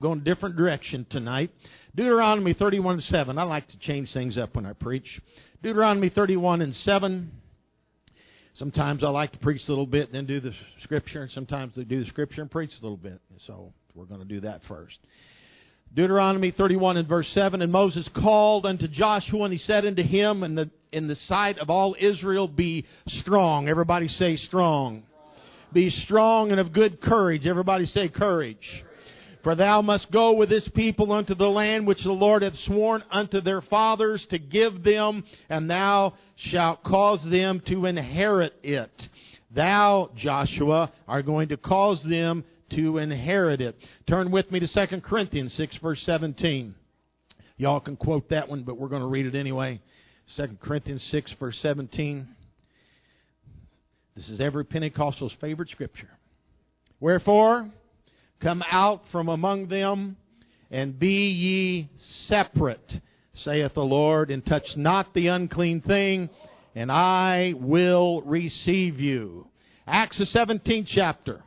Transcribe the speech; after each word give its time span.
going 0.00 0.20
a 0.20 0.22
different 0.22 0.54
direction 0.54 1.04
tonight. 1.10 1.50
Deuteronomy 1.96 2.52
31 2.52 3.00
7. 3.00 3.36
I 3.36 3.42
like 3.42 3.66
to 3.68 3.78
change 3.80 4.12
things 4.12 4.38
up 4.38 4.54
when 4.54 4.64
I 4.64 4.72
preach. 4.72 5.20
Deuteronomy 5.60 6.08
31 6.08 6.62
and 6.62 6.72
7. 6.72 7.32
Sometimes 8.54 9.02
I 9.02 9.08
like 9.08 9.32
to 9.32 9.38
preach 9.38 9.66
a 9.66 9.72
little 9.72 9.86
bit 9.86 10.12
then 10.12 10.26
do 10.26 10.38
the 10.38 10.54
scripture, 10.82 11.22
and 11.22 11.30
sometimes 11.32 11.74
they 11.74 11.82
do 11.82 11.98
the 11.98 12.08
scripture 12.08 12.42
and 12.42 12.50
preach 12.50 12.78
a 12.78 12.82
little 12.82 12.96
bit. 12.96 13.20
So 13.38 13.72
we're 13.96 14.04
going 14.04 14.20
to 14.20 14.26
do 14.26 14.40
that 14.40 14.62
first. 14.64 15.00
Deuteronomy 15.92 16.52
31 16.52 16.96
and 16.98 17.08
verse 17.08 17.28
7 17.30 17.60
And 17.60 17.72
Moses 17.72 18.08
called 18.08 18.66
unto 18.66 18.86
Joshua, 18.86 19.44
and 19.44 19.52
he 19.52 19.58
said 19.58 19.84
unto 19.84 20.04
him, 20.04 20.44
In 20.44 20.54
the, 20.54 20.70
in 20.92 21.08
the 21.08 21.16
sight 21.16 21.58
of 21.58 21.70
all 21.70 21.96
Israel, 21.98 22.46
be 22.46 22.86
strong. 23.08 23.68
Everybody 23.68 24.06
say 24.06 24.36
strong. 24.36 25.02
Be 25.72 25.90
strong 25.90 26.52
and 26.52 26.60
of 26.60 26.72
good 26.72 27.00
courage. 27.00 27.48
Everybody 27.48 27.86
say 27.86 28.08
courage. 28.08 28.84
For 29.42 29.54
thou 29.54 29.82
must 29.82 30.10
go 30.10 30.32
with 30.32 30.48
this 30.48 30.68
people 30.68 31.12
unto 31.12 31.34
the 31.34 31.48
land 31.48 31.86
which 31.86 32.02
the 32.02 32.12
Lord 32.12 32.42
hath 32.42 32.58
sworn 32.58 33.02
unto 33.10 33.40
their 33.40 33.60
fathers 33.60 34.26
to 34.26 34.38
give 34.38 34.82
them, 34.82 35.24
and 35.48 35.70
thou 35.70 36.14
shalt 36.36 36.82
cause 36.82 37.22
them 37.22 37.60
to 37.66 37.86
inherit 37.86 38.54
it. 38.62 39.08
Thou, 39.50 40.10
Joshua, 40.16 40.92
are 41.06 41.22
going 41.22 41.48
to 41.48 41.56
cause 41.56 42.02
them 42.02 42.44
to 42.70 42.98
inherit 42.98 43.60
it. 43.60 43.76
Turn 44.06 44.30
with 44.30 44.50
me 44.50 44.60
to 44.60 44.68
2 44.68 45.00
Corinthians 45.00 45.52
6, 45.54 45.76
verse 45.78 46.02
17. 46.02 46.74
Y'all 47.56 47.80
can 47.80 47.96
quote 47.96 48.28
that 48.28 48.48
one, 48.48 48.62
but 48.62 48.76
we're 48.76 48.88
going 48.88 49.02
to 49.02 49.08
read 49.08 49.26
it 49.26 49.34
anyway. 49.34 49.80
2 50.36 50.58
Corinthians 50.60 51.02
6, 51.04 51.32
verse 51.34 51.58
17. 51.60 52.28
This 54.14 54.28
is 54.28 54.40
every 54.40 54.64
Pentecostal's 54.64 55.32
favorite 55.34 55.70
scripture. 55.70 56.10
Wherefore, 57.00 57.70
Come 58.40 58.62
out 58.70 59.08
from 59.10 59.28
among 59.28 59.66
them 59.66 60.16
and 60.70 60.98
be 60.98 61.30
ye 61.30 61.88
separate, 61.94 63.00
saith 63.32 63.74
the 63.74 63.84
Lord, 63.84 64.30
and 64.30 64.44
touch 64.44 64.76
not 64.76 65.12
the 65.14 65.28
unclean 65.28 65.80
thing, 65.80 66.30
and 66.74 66.92
I 66.92 67.54
will 67.56 68.22
receive 68.22 69.00
you. 69.00 69.48
Acts 69.86 70.18
the 70.18 70.24
17th 70.24 70.86
chapter. 70.86 71.42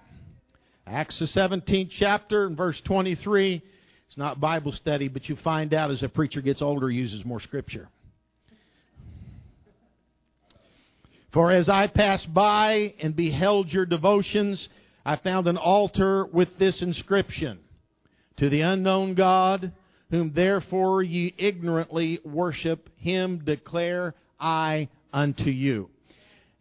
Acts 0.86 1.20
the 1.20 1.26
17th 1.26 1.90
chapter 1.92 2.46
and 2.46 2.58
verse 2.58 2.82
23. 2.82 3.62
It's 4.08 4.18
not 4.18 4.42
Bible 4.42 4.74
study, 4.74 5.08
but 5.08 5.30
you 5.30 5.38
find 5.38 5.74
out 5.74 5.92
as 5.92 6.04
a 6.04 6.10
preacher 6.10 6.42
gets 6.42 6.62
older, 6.62 6.90
uses 6.90 7.24
more 7.24 7.40
scripture. 7.40 7.88
For 11.32 11.50
as 11.52 11.70
I 11.70 11.88
passed 11.88 12.34
by 12.34 12.96
and 13.00 13.16
beheld 13.16 13.72
your 13.72 13.86
devotions, 13.86 14.68
I 15.06 15.16
found 15.16 15.48
an 15.48 15.58
altar 15.58 16.26
with 16.26 16.58
this 16.58 16.82
inscription 16.82 17.60
To 18.38 18.50
the 18.50 18.62
unknown 18.62 19.16
God, 19.16 19.72
whom 20.10 20.34
therefore 20.34 21.02
ye 21.02 21.34
ignorantly 21.38 22.20
worship, 22.24 22.90
him 22.98 23.40
declare 23.40 24.14
I 24.40 24.90
unto 25.14 25.50
you. 25.50 25.90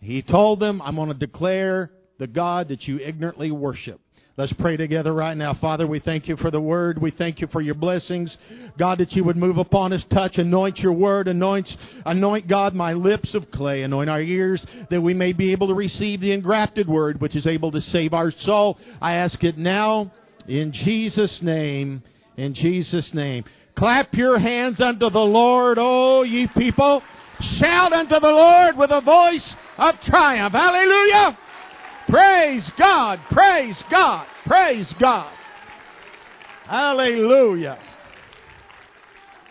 He 0.00 0.22
told 0.22 0.60
them, 0.60 0.80
I'm 0.82 0.96
going 0.96 1.08
to 1.08 1.14
declare 1.14 1.90
the 2.18 2.26
God 2.26 2.68
that 2.68 2.86
you 2.88 2.98
ignorantly 2.98 3.50
worship. 3.50 4.00
Let's 4.40 4.54
pray 4.54 4.78
together 4.78 5.12
right 5.12 5.36
now. 5.36 5.52
Father, 5.52 5.86
we 5.86 5.98
thank 5.98 6.26
you 6.26 6.34
for 6.34 6.50
the 6.50 6.62
word. 6.62 6.96
We 6.98 7.10
thank 7.10 7.42
you 7.42 7.46
for 7.48 7.60
your 7.60 7.74
blessings. 7.74 8.38
God, 8.78 8.96
that 8.96 9.14
you 9.14 9.22
would 9.22 9.36
move 9.36 9.58
upon 9.58 9.92
us, 9.92 10.02
touch, 10.04 10.38
anoint 10.38 10.82
your 10.82 10.94
word, 10.94 11.28
anoint, 11.28 11.76
anoint 12.06 12.48
God, 12.48 12.74
my 12.74 12.94
lips 12.94 13.34
of 13.34 13.50
clay, 13.50 13.82
anoint 13.82 14.08
our 14.08 14.22
ears, 14.22 14.64
that 14.88 15.02
we 15.02 15.12
may 15.12 15.34
be 15.34 15.52
able 15.52 15.66
to 15.66 15.74
receive 15.74 16.22
the 16.22 16.32
engrafted 16.32 16.88
word, 16.88 17.20
which 17.20 17.36
is 17.36 17.46
able 17.46 17.70
to 17.72 17.82
save 17.82 18.14
our 18.14 18.30
soul. 18.30 18.78
I 18.98 19.16
ask 19.16 19.44
it 19.44 19.58
now 19.58 20.10
in 20.48 20.72
Jesus' 20.72 21.42
name. 21.42 22.02
In 22.38 22.54
Jesus' 22.54 23.12
name. 23.12 23.44
Clap 23.74 24.14
your 24.14 24.38
hands 24.38 24.80
unto 24.80 25.10
the 25.10 25.20
Lord, 25.20 25.76
O 25.78 26.22
ye 26.22 26.46
people. 26.46 27.02
Shout 27.40 27.92
unto 27.92 28.18
the 28.18 28.30
Lord 28.30 28.78
with 28.78 28.90
a 28.90 29.02
voice 29.02 29.54
of 29.76 30.00
triumph. 30.00 30.54
Hallelujah. 30.54 31.36
Praise 32.10 32.68
God. 32.76 33.20
Praise 33.30 33.80
God. 33.88 34.26
Praise 34.44 34.92
God. 34.94 35.32
Hallelujah. 36.64 37.78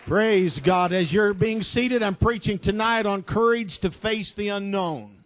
Praise 0.06 0.58
God. 0.58 0.92
As 0.92 1.10
you're 1.10 1.32
being 1.32 1.62
seated, 1.62 2.02
I'm 2.02 2.16
preaching 2.16 2.58
tonight 2.58 3.06
on 3.06 3.22
courage 3.22 3.78
to 3.78 3.90
face 3.90 4.34
the 4.34 4.48
unknown. 4.48 5.24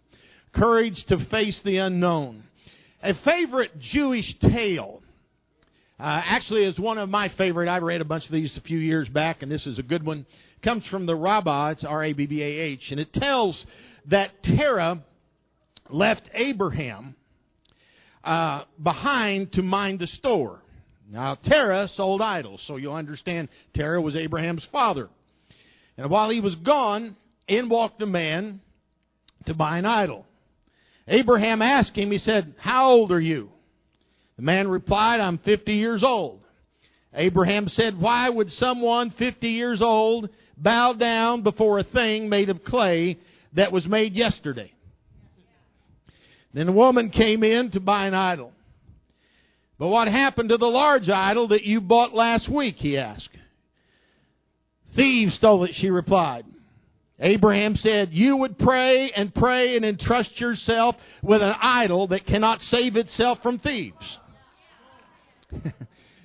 Courage 0.53 1.03
to 1.07 1.19
face 1.25 1.61
the 1.63 1.75
unknown. 1.75 2.43
A 3.03 3.13
favorite 3.13 3.79
Jewish 3.79 4.39
tale. 4.39 5.03
Uh, 5.99 6.21
actually, 6.25 6.63
is 6.63 6.79
one 6.79 6.97
of 6.97 7.09
my 7.09 7.27
favorite. 7.27 7.67
I 7.67 7.79
read 7.79 7.99
a 7.99 8.05
bunch 8.05 8.27
of 8.27 8.31
these 8.31 8.55
a 8.55 8.61
few 8.61 8.79
years 8.79 9.09
back, 9.09 9.43
and 9.43 9.51
this 9.51 9.67
is 9.67 9.77
a 9.77 9.83
good 9.83 10.05
one. 10.05 10.25
It 10.55 10.61
comes 10.61 10.87
from 10.87 11.05
the 11.05 11.17
Rabbah. 11.17 11.71
It's 11.71 11.83
R 11.83 12.01
A 12.01 12.13
B 12.13 12.27
B 12.27 12.41
A 12.41 12.45
H, 12.45 12.91
and 12.91 12.99
it 13.01 13.11
tells 13.11 13.65
that 14.05 14.41
Terah 14.41 15.03
left 15.89 16.29
Abraham 16.33 17.15
uh, 18.25 18.63
behind 18.81 19.53
to 19.53 19.61
mind 19.61 19.99
the 19.99 20.07
store. 20.07 20.61
Now, 21.09 21.35
Terah 21.35 21.87
sold 21.87 22.21
idols, 22.21 22.63
so 22.65 22.77
you'll 22.77 22.95
understand 22.95 23.49
Terah 23.73 24.01
was 24.01 24.15
Abraham's 24.15 24.65
father. 24.65 25.09
And 25.97 26.09
while 26.09 26.29
he 26.29 26.39
was 26.39 26.55
gone, 26.55 27.15
in 27.47 27.69
walked 27.69 28.01
a 28.01 28.07
man 28.07 28.59
to 29.45 29.53
buy 29.53 29.77
an 29.77 29.85
idol. 29.85 30.25
Abraham 31.07 31.61
asked 31.61 31.95
him, 31.95 32.11
he 32.11 32.17
said, 32.17 32.55
How 32.57 32.91
old 32.91 33.11
are 33.11 33.21
you? 33.21 33.51
The 34.37 34.41
man 34.41 34.67
replied, 34.67 35.19
I'm 35.19 35.37
50 35.37 35.73
years 35.73 36.03
old. 36.03 36.41
Abraham 37.13 37.67
said, 37.67 37.99
Why 37.99 38.27
would 38.27 38.51
someone 38.51 39.11
50 39.11 39.47
years 39.47 39.81
old 39.81 40.29
bow 40.57 40.93
down 40.93 41.43
before 41.43 41.77
a 41.77 41.83
thing 41.83 42.27
made 42.27 42.49
of 42.49 42.63
clay 42.63 43.19
that 43.53 43.71
was 43.71 43.87
made 43.87 44.15
yesterday? 44.15 44.73
Then 46.55 46.69
a 46.69 46.71
woman 46.71 47.09
came 47.09 47.43
in 47.43 47.69
to 47.71 47.81
buy 47.81 48.07
an 48.07 48.13
idol. 48.13 48.53
But 49.77 49.89
what 49.89 50.07
happened 50.07 50.49
to 50.49 50.57
the 50.57 50.69
large 50.69 51.09
idol 51.09 51.49
that 51.49 51.65
you 51.65 51.81
bought 51.81 52.13
last 52.13 52.47
week? 52.47 52.77
He 52.77 52.97
asked. 52.97 53.35
Thieves 54.93 55.33
stole 55.33 55.65
it, 55.65 55.75
she 55.75 55.89
replied. 55.89 56.45
Abraham 57.19 57.75
said, 57.75 58.13
You 58.13 58.37
would 58.37 58.57
pray 58.57 59.11
and 59.11 59.35
pray 59.35 59.75
and 59.75 59.83
entrust 59.83 60.39
yourself 60.39 60.95
with 61.21 61.41
an 61.41 61.55
idol 61.59 62.07
that 62.07 62.25
cannot 62.25 62.61
save 62.61 62.95
itself 62.95 63.43
from 63.43 63.59
thieves. 63.59 64.19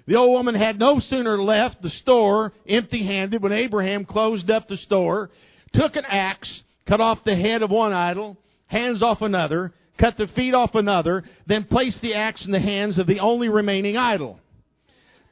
the 0.07 0.15
old 0.15 0.31
woman 0.31 0.55
had 0.55 0.79
no 0.79 1.01
sooner 1.01 1.43
left 1.43 1.83
the 1.83 1.91
store 1.91 2.53
empty 2.69 3.03
handed 3.03 3.43
when 3.43 3.51
Abraham 3.51 4.05
closed 4.05 4.49
up 4.49 4.69
the 4.69 4.77
store, 4.77 5.29
took 5.73 5.97
an 5.97 6.05
axe, 6.07 6.63
cut 6.87 7.01
off 7.01 7.25
the 7.25 7.35
head 7.35 7.63
of 7.63 7.73
one 7.73 7.93
idol, 7.93 8.37
hands 8.69 9.03
off 9.03 9.23
another, 9.23 9.73
cut 10.01 10.17
the 10.17 10.27
feet 10.27 10.55
off 10.55 10.75
another, 10.75 11.23
then 11.47 11.65
placed 11.65 12.01
the 12.01 12.15
axe 12.15 12.47
in 12.47 12.53
the 12.53 12.59
hands 12.59 12.99
of 12.99 13.07
the 13.07 13.21
only 13.21 13.51
remaining 13.51 13.99
idol. 13.99 14.41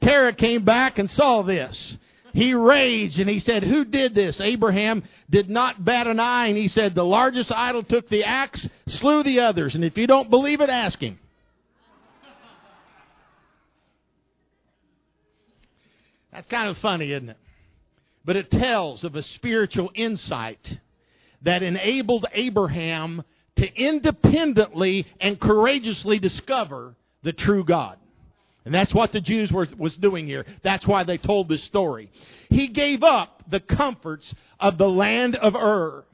Terah 0.02 0.34
came 0.34 0.64
back 0.64 0.98
and 0.98 1.10
saw 1.10 1.42
this. 1.42 1.96
He 2.34 2.52
raged 2.52 3.18
and 3.18 3.30
he 3.30 3.38
said, 3.38 3.64
Who 3.64 3.86
did 3.86 4.14
this? 4.14 4.40
Abraham 4.40 5.02
did 5.30 5.48
not 5.48 5.82
bat 5.82 6.06
an 6.06 6.20
eye 6.20 6.48
and 6.48 6.58
he 6.58 6.68
said, 6.68 6.94
The 6.94 7.04
largest 7.04 7.50
idol 7.50 7.82
took 7.82 8.08
the 8.08 8.24
axe, 8.24 8.68
slew 8.86 9.22
the 9.22 9.40
others. 9.40 9.74
And 9.74 9.82
if 9.82 9.96
you 9.96 10.06
don't 10.06 10.28
believe 10.28 10.60
it, 10.60 10.68
ask 10.68 11.00
him. 11.00 11.18
That's 16.30 16.46
kind 16.46 16.68
of 16.68 16.76
funny, 16.78 17.10
isn't 17.10 17.30
it? 17.30 17.38
But 18.24 18.36
it 18.36 18.50
tells 18.50 19.02
of 19.02 19.16
a 19.16 19.22
spiritual 19.22 19.90
insight 19.94 20.78
that 21.42 21.62
enabled 21.62 22.26
Abraham 22.32 23.24
to 23.58 23.76
independently 23.76 25.06
and 25.20 25.38
courageously 25.38 26.18
discover 26.18 26.94
the 27.22 27.32
true 27.32 27.64
God. 27.64 27.98
And 28.64 28.74
that's 28.74 28.92
what 28.92 29.12
the 29.12 29.20
Jews 29.20 29.50
were 29.50 29.66
was 29.78 29.96
doing 29.96 30.26
here. 30.26 30.44
That's 30.62 30.86
why 30.86 31.02
they 31.02 31.16
told 31.16 31.48
this 31.48 31.62
story. 31.64 32.10
He 32.50 32.68
gave 32.68 33.02
up 33.02 33.44
the 33.48 33.60
comforts 33.60 34.34
of 34.60 34.76
the 34.76 34.88
land 34.88 35.36
of 35.36 35.54
Ur. 35.54 36.04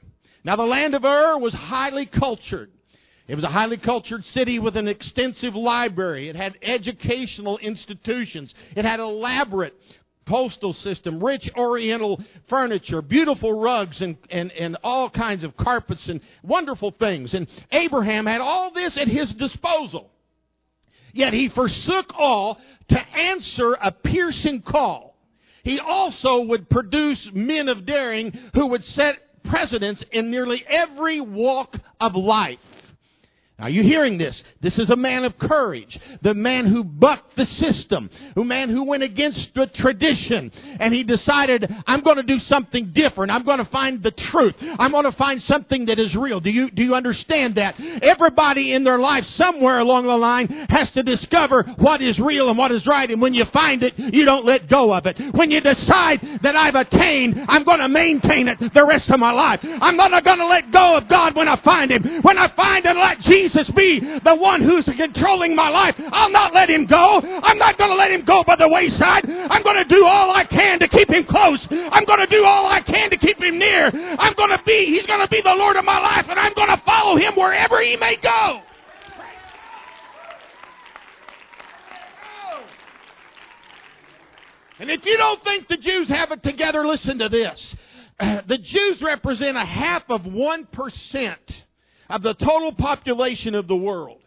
Now 0.43 0.55
the 0.55 0.63
land 0.63 0.95
of 0.95 1.03
Ur 1.03 1.37
was 1.37 1.53
highly 1.53 2.05
cultured. 2.05 2.71
It 3.27 3.35
was 3.35 3.43
a 3.43 3.49
highly 3.49 3.77
cultured 3.77 4.23
city 4.23 4.59
with 4.59 4.77
an 4.77 4.87
extensive 4.87 5.55
library. 5.55 6.29
It 6.29 6.35
had 6.35 6.57
educational 6.61 7.57
institutions. 7.57 8.53
It 8.75 8.85
had 8.85 8.99
elaborate 8.99 9.73
postal 10.25 10.73
system, 10.73 11.23
rich 11.23 11.49
oriental 11.55 12.21
furniture, 12.47 13.01
beautiful 13.01 13.53
rugs, 13.53 14.01
and, 14.01 14.17
and, 14.29 14.51
and 14.53 14.77
all 14.83 15.09
kinds 15.09 15.43
of 15.43 15.55
carpets 15.55 16.07
and 16.07 16.21
wonderful 16.43 16.91
things. 16.91 17.33
And 17.33 17.47
Abraham 17.71 18.25
had 18.25 18.41
all 18.41 18.71
this 18.71 18.97
at 18.97 19.07
his 19.07 19.33
disposal. 19.33 20.11
Yet 21.13 21.33
he 21.33 21.47
forsook 21.47 22.13
all 22.17 22.59
to 22.89 23.09
answer 23.17 23.77
a 23.81 23.91
piercing 23.91 24.61
call. 24.61 25.15
He 25.63 25.79
also 25.79 26.41
would 26.41 26.69
produce 26.69 27.31
men 27.33 27.69
of 27.69 27.85
daring 27.85 28.31
who 28.53 28.67
would 28.67 28.83
set 28.83 29.17
precedents 29.45 30.03
in 30.11 30.29
nearly 30.29 30.63
every 30.67 31.21
walk 31.21 31.77
of 31.99 32.15
life. 32.15 32.59
Are 33.57 33.69
you 33.69 33.83
hearing 33.83 34.17
this? 34.17 34.43
This 34.59 34.77
is 34.79 34.89
a 34.89 34.97
man 34.97 35.23
of 35.23 35.37
courage. 35.37 35.97
The 36.21 36.33
man 36.33 36.65
who 36.65 36.83
bucked 36.83 37.37
the 37.37 37.45
system. 37.45 38.09
The 38.35 38.43
man 38.43 38.67
who 38.67 38.83
went 38.83 39.03
against 39.03 39.53
the 39.53 39.65
tradition. 39.65 40.51
And 40.77 40.93
he 40.93 41.03
decided, 41.03 41.73
I'm 41.87 42.01
going 42.01 42.17
to 42.17 42.23
do 42.23 42.37
something 42.37 42.91
different. 42.91 43.31
I'm 43.31 43.43
going 43.43 43.59
to 43.59 43.65
find 43.65 44.03
the 44.03 44.11
truth. 44.11 44.55
I'm 44.77 44.91
going 44.91 45.05
to 45.05 45.13
find 45.13 45.41
something 45.41 45.85
that 45.85 45.99
is 45.99 46.17
real. 46.17 46.41
Do 46.41 46.51
you, 46.51 46.69
do 46.69 46.83
you 46.83 46.95
understand 46.95 47.55
that? 47.55 47.79
Everybody 47.79 48.73
in 48.73 48.83
their 48.83 48.99
life 48.99 49.25
somewhere 49.25 49.79
along 49.79 50.07
the 50.07 50.17
line 50.17 50.47
has 50.69 50.91
to 50.91 51.03
discover 51.03 51.63
what 51.77 52.01
is 52.01 52.19
real 52.19 52.49
and 52.49 52.57
what 52.57 52.73
is 52.73 52.85
right. 52.85 53.09
And 53.09 53.21
when 53.21 53.33
you 53.33 53.45
find 53.45 53.83
it, 53.83 53.97
you 53.97 54.25
don't 54.25 54.43
let 54.43 54.67
go 54.67 54.93
of 54.93 55.05
it. 55.05 55.17
When 55.33 55.49
you 55.49 55.61
decide 55.61 56.19
that 56.41 56.57
I've 56.57 56.75
attained, 56.75 57.45
I'm 57.47 57.63
going 57.63 57.79
to 57.79 57.87
maintain 57.87 58.49
it 58.49 58.59
the 58.73 58.85
rest 58.85 59.09
of 59.09 59.19
my 59.21 59.31
life. 59.31 59.61
I'm 59.63 59.95
not 59.95 60.25
going 60.25 60.39
to 60.39 60.47
let 60.47 60.71
go 60.71 60.97
of 60.97 61.07
God 61.07 61.37
when 61.37 61.47
I 61.47 61.55
find 61.55 61.89
Him. 61.89 62.21
When 62.21 62.37
I 62.37 62.49
find 62.49 62.85
and 62.85 62.99
let 62.99 63.21
Jesus 63.21 63.44
Jesus 63.45 63.69
be 63.69 63.99
the 63.99 64.35
one 64.35 64.61
who's 64.61 64.85
controlling 64.85 65.55
my 65.55 65.69
life. 65.69 65.95
I'll 65.99 66.31
not 66.31 66.55
let 66.55 66.67
him 66.67 66.87
go. 66.87 67.21
I'm 67.21 67.59
not 67.59 67.77
going 67.77 67.91
to 67.91 67.95
let 67.95 68.11
him 68.11 68.21
go 68.21 68.43
by 68.43 68.55
the 68.55 68.67
wayside. 68.67 69.29
I'm 69.29 69.61
going 69.61 69.77
to 69.77 69.95
do 69.95 70.03
all 70.03 70.31
I 70.31 70.45
can 70.45 70.79
to 70.79 70.87
keep 70.87 71.09
him 71.09 71.25
close. 71.25 71.67
I'm 71.69 72.05
going 72.05 72.19
to 72.19 72.27
do 72.27 72.43
all 72.43 72.65
I 72.65 72.81
can 72.81 73.11
to 73.11 73.17
keep 73.17 73.39
him 73.39 73.59
near. 73.59 73.91
I'm 73.93 74.33
going 74.33 74.49
to 74.49 74.61
be, 74.65 74.85
he's 74.85 75.05
going 75.05 75.21
to 75.21 75.27
be 75.27 75.41
the 75.41 75.53
Lord 75.53 75.75
of 75.75 75.85
my 75.85 75.99
life, 75.99 76.27
and 76.27 76.39
I'm 76.39 76.53
going 76.53 76.69
to 76.69 76.77
follow 76.85 77.17
him 77.17 77.35
wherever 77.35 77.81
he 77.81 77.97
may 77.97 78.15
go. 78.15 78.61
And 84.79 84.89
if 84.89 85.05
you 85.05 85.17
don't 85.17 85.41
think 85.43 85.67
the 85.67 85.77
Jews 85.77 86.09
have 86.09 86.31
it 86.31 86.41
together, 86.41 86.85
listen 86.85 87.19
to 87.19 87.29
this. 87.29 87.75
Uh, 88.19 88.41
the 88.47 88.57
Jews 88.57 89.03
represent 89.03 89.55
a 89.55 89.65
half 89.65 90.09
of 90.09 90.23
1% 90.23 91.63
of 92.09 92.21
the 92.21 92.33
total 92.33 92.73
population 92.73 93.55
of 93.55 93.67
the 93.67 93.75
world. 93.75 94.21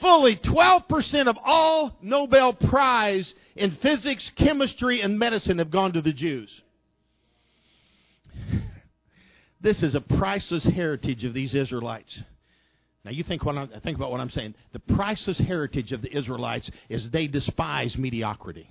Fully 0.00 0.36
12% 0.36 1.26
of 1.28 1.38
all 1.44 1.96
Nobel 2.02 2.52
Prize 2.52 3.34
in 3.54 3.70
physics, 3.72 4.30
chemistry, 4.34 5.00
and 5.00 5.18
medicine 5.18 5.58
have 5.58 5.70
gone 5.70 5.92
to 5.92 6.00
the 6.00 6.12
Jews. 6.12 6.62
This 9.60 9.82
is 9.82 9.94
a 9.94 10.00
priceless 10.02 10.64
heritage 10.64 11.24
of 11.24 11.32
these 11.32 11.54
Israelites. 11.54 12.22
Now 13.02 13.12
you 13.12 13.22
think, 13.22 13.46
what 13.46 13.56
I'm, 13.56 13.68
think 13.68 13.96
about 13.96 14.10
what 14.10 14.20
I'm 14.20 14.28
saying. 14.28 14.54
The 14.72 14.94
priceless 14.94 15.38
heritage 15.38 15.92
of 15.92 16.02
the 16.02 16.14
Israelites 16.14 16.70
is 16.90 17.08
they 17.08 17.28
despise 17.28 17.96
mediocrity. 17.96 18.68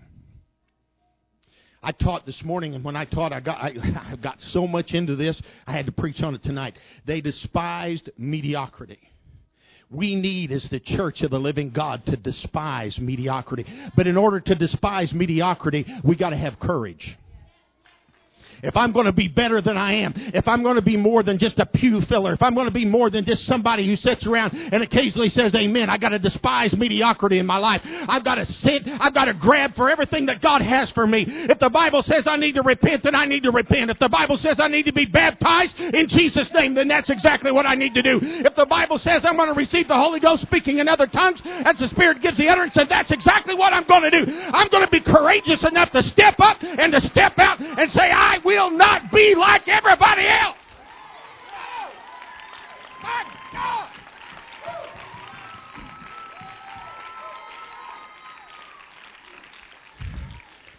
I 1.84 1.92
taught 1.92 2.26
this 2.26 2.44
morning, 2.44 2.76
and 2.76 2.84
when 2.84 2.96
I 2.96 3.06
taught, 3.06 3.34
I 3.34 3.42
got 3.42 3.58
I, 3.62 3.74
I 4.12 4.16
got 4.16 4.42
so 4.42 4.66
much 4.66 4.94
into 4.94 5.16
this, 5.16 5.42
I 5.68 5.74
had 5.74 5.86
to 5.88 5.92
preach 5.92 6.24
on 6.24 6.34
it 6.34 6.44
tonight. 6.44 6.76
They 7.06 7.22
despised 7.22 8.10
mediocrity. 8.18 9.00
We 9.92 10.16
need, 10.16 10.52
as 10.52 10.70
the 10.70 10.80
church 10.80 11.22
of 11.22 11.30
the 11.30 11.40
living 11.40 11.70
God, 11.70 12.06
to 12.08 12.16
despise 12.16 12.98
mediocrity. 12.98 13.66
But 13.96 14.08
in 14.08 14.18
order 14.18 14.40
to 14.40 14.56
despise 14.56 15.14
mediocrity, 15.14 15.86
we 16.04 16.16
got 16.16 16.32
to 16.32 16.36
have 16.36 16.60
courage 16.60 17.16
if 18.64 18.78
I'm 18.78 18.92
going 18.92 19.06
to 19.06 19.12
be 19.12 19.28
better 19.28 19.62
than 19.62 19.78
I 19.78 19.94
am, 19.94 20.14
if 20.16 20.48
I'm 20.48 20.64
going 20.64 20.76
to 20.76 20.82
be 20.82 20.98
more 20.98 21.22
than 21.22 21.38
just 21.38 21.60
a 21.60 21.66
pew 21.66 22.02
filler, 22.02 22.34
if 22.34 22.42
I'm 22.42 22.56
going 22.56 22.68
to 22.68 22.74
be 22.74 22.86
more 22.86 23.10
than 23.10 23.26
just 23.26 23.46
somebody 23.46 23.86
who 23.86 23.96
sits 23.96 24.26
around 24.26 24.54
and 24.54 24.82
occasionally 24.82 25.30
says 25.30 25.54
amen, 25.54 25.90
I 25.90 25.98
got 25.98 26.10
to 26.10 26.20
despise 26.20 26.76
mediocrity 26.76 27.40
in 27.40 27.46
my 27.46 27.58
life. 27.58 27.82
I've 28.08 28.24
got 28.24 28.36
to 28.36 28.46
sit, 28.46 28.88
I've 28.88 29.14
got 29.14 29.26
to 29.26 29.34
grab 29.34 29.76
for 29.76 29.90
everything 29.90 30.28
that 30.28 30.42
God 30.42 30.62
has 30.62 30.90
for 30.92 31.06
me. 31.06 31.26
If 31.28 31.60
the 31.60 31.70
Bible 31.70 32.04
says 32.04 32.26
I 32.26 32.38
need 32.38 32.56
to 32.56 32.62
repent, 32.62 33.04
then 33.04 33.16
I 33.16 33.26
need 33.26 33.44
to 33.44 33.52
repent. 33.52 33.90
If 33.92 34.00
the 34.00 34.10
Bible 34.10 34.38
says 34.38 34.60
I 34.60 34.68
need 34.68 34.86
to 34.86 34.94
be 34.94 35.06
baptized 35.06 35.80
in 35.80 36.08
Jesus' 36.08 36.52
name, 36.54 36.74
then 36.74 36.88
that's 36.88 37.10
exactly 37.10 37.52
what 37.52 37.66
I 37.66 37.76
need 37.76 37.94
to 37.96 38.02
do. 38.02 38.20
If 38.22 38.56
the 38.56 38.66
Bible 38.66 38.98
says 38.98 39.26
I'm 39.26 39.36
going 39.36 39.50
to 39.50 39.60
receive 39.60 39.88
the 39.88 39.98
Holy 39.98 40.20
Ghost 40.20 40.44
speaking 40.44 40.78
in 40.78 40.88
other 40.88 41.08
tongues 41.08 41.42
as 41.46 41.78
the 41.78 41.90
Spirit 41.90 42.22
gives 42.22 42.38
the 42.38 42.48
utterance, 42.48 42.76
then 42.76 42.88
that's 42.88 43.12
exactly 43.12 43.56
what 43.56 43.74
I'm 43.74 43.84
going 43.84 44.10
to 44.10 44.26
do. 44.26 44.32
I'm 44.54 44.70
going 44.70 44.86
to 44.86 44.92
be 44.92 45.02
courageous 45.02 45.64
enough 45.64 45.92
to 45.92 46.02
step 46.04 46.40
up 46.40 46.64
and 46.64 46.94
to 46.94 47.02
step 47.02 47.38
out 47.40 47.60
and 47.60 47.92
say, 47.92 48.10
I 48.10 48.40
will 48.44 48.53
will 48.54 48.72
not 48.72 49.12
be 49.12 49.36
like 49.36 49.68
everybody 49.68 50.28
else. 50.28 50.58
My 53.02 53.26
God. 53.52 53.93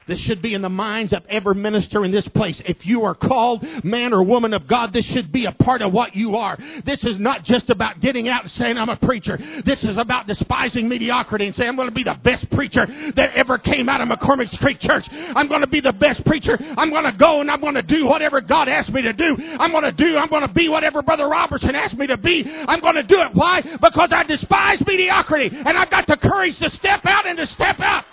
This 0.06 0.20
should 0.20 0.42
be 0.42 0.54
in 0.54 0.62
the 0.62 0.68
minds 0.68 1.12
of 1.12 1.24
every 1.28 1.54
minister 1.54 2.04
in 2.04 2.10
this 2.10 2.28
place. 2.28 2.60
If 2.66 2.86
you 2.86 3.04
are 3.04 3.14
called 3.14 3.66
man 3.84 4.12
or 4.12 4.22
woman 4.22 4.52
of 4.52 4.66
God, 4.66 4.92
this 4.92 5.04
should 5.04 5.32
be 5.32 5.46
a 5.46 5.52
part 5.52 5.82
of 5.82 5.92
what 5.92 6.14
you 6.14 6.36
are. 6.36 6.58
This 6.84 7.04
is 7.04 7.18
not 7.18 7.42
just 7.42 7.70
about 7.70 8.00
getting 8.00 8.28
out 8.28 8.42
and 8.42 8.50
saying, 8.50 8.76
I'm 8.76 8.90
a 8.90 8.96
preacher. 8.96 9.38
This 9.64 9.82
is 9.84 9.96
about 9.96 10.26
despising 10.26 10.88
mediocrity 10.88 11.46
and 11.46 11.54
saying, 11.54 11.70
I'm 11.70 11.76
going 11.76 11.88
to 11.88 11.94
be 11.94 12.04
the 12.04 12.18
best 12.22 12.50
preacher 12.50 12.86
that 13.14 13.32
ever 13.34 13.58
came 13.58 13.88
out 13.88 14.00
of 14.00 14.08
McCormick's 14.08 14.56
Creek 14.58 14.78
Church. 14.78 15.08
I'm 15.10 15.48
going 15.48 15.62
to 15.62 15.66
be 15.66 15.80
the 15.80 15.92
best 15.92 16.24
preacher. 16.24 16.58
I'm 16.76 16.90
going 16.90 17.04
to 17.04 17.12
go 17.12 17.40
and 17.40 17.50
I'm 17.50 17.60
going 17.60 17.74
to 17.74 17.82
do 17.82 18.06
whatever 18.06 18.40
God 18.40 18.68
asked 18.68 18.92
me 18.92 19.02
to 19.02 19.12
do. 19.12 19.36
I'm 19.38 19.72
going 19.72 19.84
to 19.84 19.92
do, 19.92 20.16
I'm 20.16 20.28
going 20.28 20.46
to 20.46 20.52
be 20.52 20.68
whatever 20.68 21.02
Brother 21.02 21.28
Robertson 21.28 21.74
asked 21.74 21.96
me 21.96 22.06
to 22.08 22.16
be. 22.16 22.44
I'm 22.46 22.80
going 22.80 22.96
to 22.96 23.02
do 23.02 23.20
it. 23.20 23.34
Why? 23.34 23.62
Because 23.62 24.12
I 24.12 24.24
despise 24.24 24.84
mediocrity 24.86 25.56
and 25.56 25.76
I've 25.78 25.90
got 25.90 26.06
the 26.06 26.16
courage 26.16 26.58
to 26.58 26.70
step 26.70 27.06
out 27.06 27.26
and 27.26 27.38
to 27.38 27.46
step 27.46 27.80
out. 27.80 28.04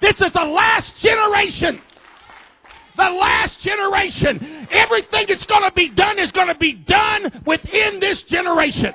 This 0.00 0.20
is 0.20 0.32
the 0.32 0.44
last 0.44 0.96
generation. 0.96 1.80
The 2.96 3.10
last 3.10 3.60
generation. 3.60 4.68
Everything 4.70 5.26
that's 5.28 5.44
going 5.44 5.64
to 5.64 5.72
be 5.72 5.90
done 5.90 6.18
is 6.18 6.30
going 6.32 6.48
to 6.48 6.54
be 6.54 6.72
done 6.72 7.42
within 7.46 8.00
this 8.00 8.22
generation. 8.22 8.94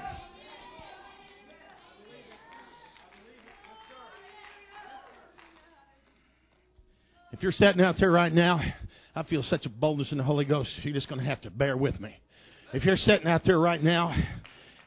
If 7.32 7.44
you're 7.44 7.52
sitting 7.52 7.82
out 7.82 7.98
there 7.98 8.12
right 8.12 8.32
now, 8.32 8.62
I 9.16 9.24
feel 9.24 9.42
such 9.42 9.66
a 9.66 9.70
boldness 9.70 10.12
in 10.12 10.20
the 10.20 10.24
Holy 10.24 10.46
Ghost. 10.46 10.78
You're 10.84 10.94
just 10.94 11.08
going 11.08 11.20
to 11.20 11.26
have 11.26 11.42
to 11.42 11.50
bear 11.50 11.76
with 11.76 12.00
me. 12.00 12.20
If 12.74 12.86
you're 12.86 12.96
sitting 12.96 13.28
out 13.28 13.44
there 13.44 13.60
right 13.60 13.82
now 13.82 14.16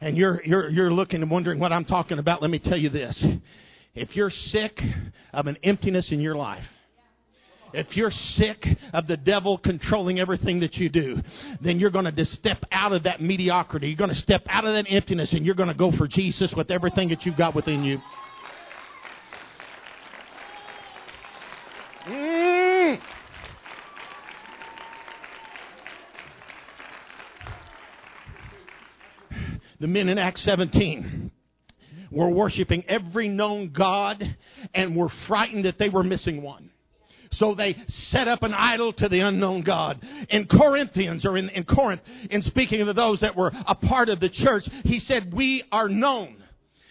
and 0.01 0.17
you're, 0.17 0.41
you're, 0.45 0.71
you're 0.71 0.93
looking 0.93 1.21
and 1.23 1.31
wondering 1.31 1.59
what 1.59 1.73
I'm 1.73 1.85
talking 1.85 2.19
about, 2.19 2.43
let 2.43 2.51
me 2.51 2.59
tell 2.59 2.79
you 2.79 2.91
this. 2.91 3.27
If 3.95 4.17
you're 4.17 4.31
sick 4.31 4.83
of 5.33 5.47
an 5.47 5.57
emptiness 5.63 6.11
in 6.11 6.21
your 6.21 6.35
life, 6.35 6.67
if 7.73 7.97
you're 7.97 8.11
sick 8.11 8.79
of 8.93 9.07
the 9.07 9.17
devil 9.17 9.59
controlling 9.59 10.21
everything 10.21 10.61
that 10.61 10.77
you 10.79 10.89
do, 10.89 11.21
then 11.61 11.81
you're 11.81 11.91
going 11.91 12.13
to 12.13 12.25
step 12.25 12.65
out 12.71 12.93
of 12.93 13.03
that 13.03 13.21
mediocrity. 13.21 13.89
You're 13.89 13.97
going 13.97 14.11
to 14.11 14.17
step 14.17 14.43
out 14.49 14.65
of 14.65 14.73
that 14.75 14.87
emptiness 14.89 15.33
and 15.33 15.45
you're 15.45 15.57
going 15.57 15.69
to 15.69 15.75
go 15.75 15.91
for 15.93 16.07
Jesus 16.07 16.55
with 16.55 16.71
everything 16.71 17.09
that 17.09 17.27
you've 17.27 17.37
got 17.37 17.55
within 17.55 17.83
you. 17.85 18.01
Mm. 22.07 23.01
The 29.81 29.87
men 29.87 30.09
in 30.09 30.19
Acts 30.19 30.43
17 30.43 31.24
were 32.15 32.29
worshiping 32.29 32.85
every 32.89 33.29
known 33.29 33.71
God 33.71 34.37
and 34.73 34.97
were 34.97 35.09
frightened 35.09 35.65
that 35.65 35.79
they 35.79 35.89
were 35.89 36.03
missing 36.03 36.43
one. 36.43 36.71
So 37.31 37.55
they 37.55 37.77
set 37.89 38.29
up 38.29 38.43
an 38.43 38.55
idol 38.55 38.93
to 38.95 39.09
the 39.09 39.21
unknown 39.21 39.63
God. 39.63 40.01
In 40.31 40.47
Corinthians, 40.47 41.27
or 41.27 41.37
in, 41.37 41.49
in 41.51 41.65
Corinth, 41.65 42.03
in 42.31 42.43
speaking 42.43 42.85
to 42.85 42.93
those 42.93 43.21
that 43.21 43.35
were 43.35 43.53
a 43.67 43.75
part 43.75 44.09
of 44.09 44.21
the 44.21 44.29
church, 44.29 44.69
he 44.85 45.01
said, 45.01 45.35
We 45.35 45.65
are 45.73 45.89
known. 45.89 46.37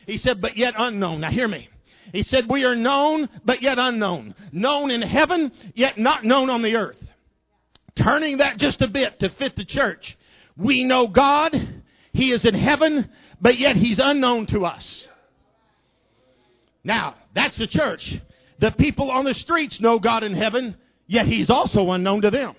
He 0.06 0.18
said, 0.18 0.42
but 0.42 0.58
yet 0.58 0.74
unknown. 0.78 1.22
Now 1.22 1.30
hear 1.30 1.48
me. 1.48 1.70
He 2.12 2.24
said, 2.24 2.50
We 2.50 2.66
are 2.66 2.76
known, 2.76 3.30
but 3.46 3.62
yet 3.62 3.80
unknown. 3.80 4.36
Known 4.52 4.92
in 4.92 5.02
heaven, 5.02 5.52
yet 5.76 5.98
not 5.98 6.26
known 6.26 6.50
on 6.50 6.62
the 6.62 6.76
earth. 6.76 7.02
Turning 7.96 8.38
that 8.38 8.58
just 8.58 8.82
a 8.82 8.88
bit 8.88 9.20
to 9.20 9.30
fit 9.30 9.56
the 9.56 9.66
church. 9.66 10.18
We 10.58 10.84
know 10.84 11.08
God. 11.08 11.56
He 12.12 12.32
is 12.32 12.46
in 12.46 12.54
heaven, 12.54 13.10
but 13.42 13.58
yet 13.58 13.76
He's 13.76 14.00
unknown 14.00 14.48
to 14.48 14.66
us. 14.66 15.08
Now, 16.84 17.16
that's 17.34 17.58
the 17.58 17.68
church. 17.68 18.16
The 18.60 18.72
people 18.72 19.10
on 19.10 19.26
the 19.26 19.34
streets 19.34 19.80
know 19.80 20.00
God 20.00 20.24
in 20.24 20.34
heaven, 20.34 20.78
yet 21.08 21.28
He's 21.28 21.50
also 21.50 21.92
unknown 21.92 22.22
to 22.22 22.32
them. 22.32 22.56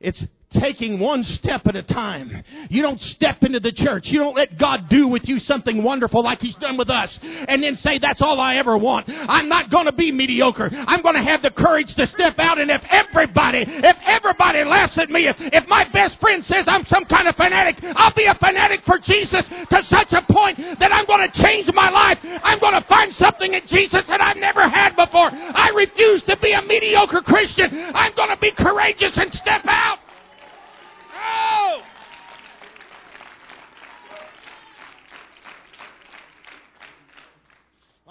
It's 0.00 0.24
taking 0.52 0.98
one 0.98 1.24
step 1.24 1.66
at 1.66 1.76
a 1.76 1.82
time. 1.82 2.44
You 2.68 2.82
don't 2.82 3.00
step 3.00 3.42
into 3.42 3.60
the 3.60 3.72
church. 3.72 4.10
You 4.10 4.18
don't 4.18 4.36
let 4.36 4.58
God 4.58 4.88
do 4.88 5.08
with 5.08 5.28
you 5.28 5.38
something 5.38 5.82
wonderful 5.82 6.22
like 6.22 6.40
He's 6.40 6.54
done 6.56 6.76
with 6.76 6.90
us 6.90 7.18
and 7.22 7.62
then 7.62 7.76
say, 7.76 7.98
that's 7.98 8.22
all 8.22 8.40
I 8.40 8.56
ever 8.56 8.76
want. 8.76 9.06
I'm 9.08 9.48
not 9.48 9.70
going 9.70 9.86
to 9.86 9.92
be 9.92 10.12
mediocre. 10.12 10.70
I'm 10.72 11.02
going 11.02 11.14
to 11.14 11.22
have 11.22 11.42
the 11.42 11.50
courage 11.50 11.94
to 11.94 12.06
step 12.06 12.38
out 12.38 12.60
and 12.60 12.70
if 12.70 12.82
everybody, 12.90 13.64
if 13.66 13.96
everybody 14.04 14.64
laughs 14.64 14.98
at 14.98 15.10
me, 15.10 15.26
if, 15.26 15.36
if 15.40 15.68
my 15.68 15.84
best 15.88 16.20
friend 16.20 16.44
says 16.44 16.64
I'm 16.68 16.84
some 16.86 17.04
kind 17.04 17.28
of 17.28 17.36
fanatic, 17.36 17.78
I'll 17.96 18.14
be 18.14 18.24
a 18.24 18.34
fanatic 18.34 18.84
for 18.84 18.98
Jesus 18.98 19.46
to 19.48 19.82
such 19.82 20.12
a 20.12 20.22
point 20.22 20.58
that 20.78 20.92
I'm 20.92 21.06
going 21.06 21.28
to 21.30 21.42
change 21.42 21.72
my 21.72 21.90
life. 21.90 22.18
I'm 22.22 22.58
going 22.58 22.74
to 22.74 22.82
find 22.82 23.12
something 23.14 23.54
in 23.54 23.66
Jesus 23.66 24.04
that 24.06 24.20
I've 24.20 24.36
never 24.36 24.68
had 24.68 24.96
before. 24.96 25.30
I 25.32 25.72
refuse 25.74 26.22
to 26.24 26.36
be 26.36 26.52
a 26.52 26.62
mediocre 26.62 27.22
Christian. 27.22 27.70
I'm 27.94 28.12
going 28.14 28.30
to 28.30 28.36
be 28.36 28.50
courageous 28.50 29.16
and 29.18 29.32
step 29.32 29.62
out. 29.66 29.98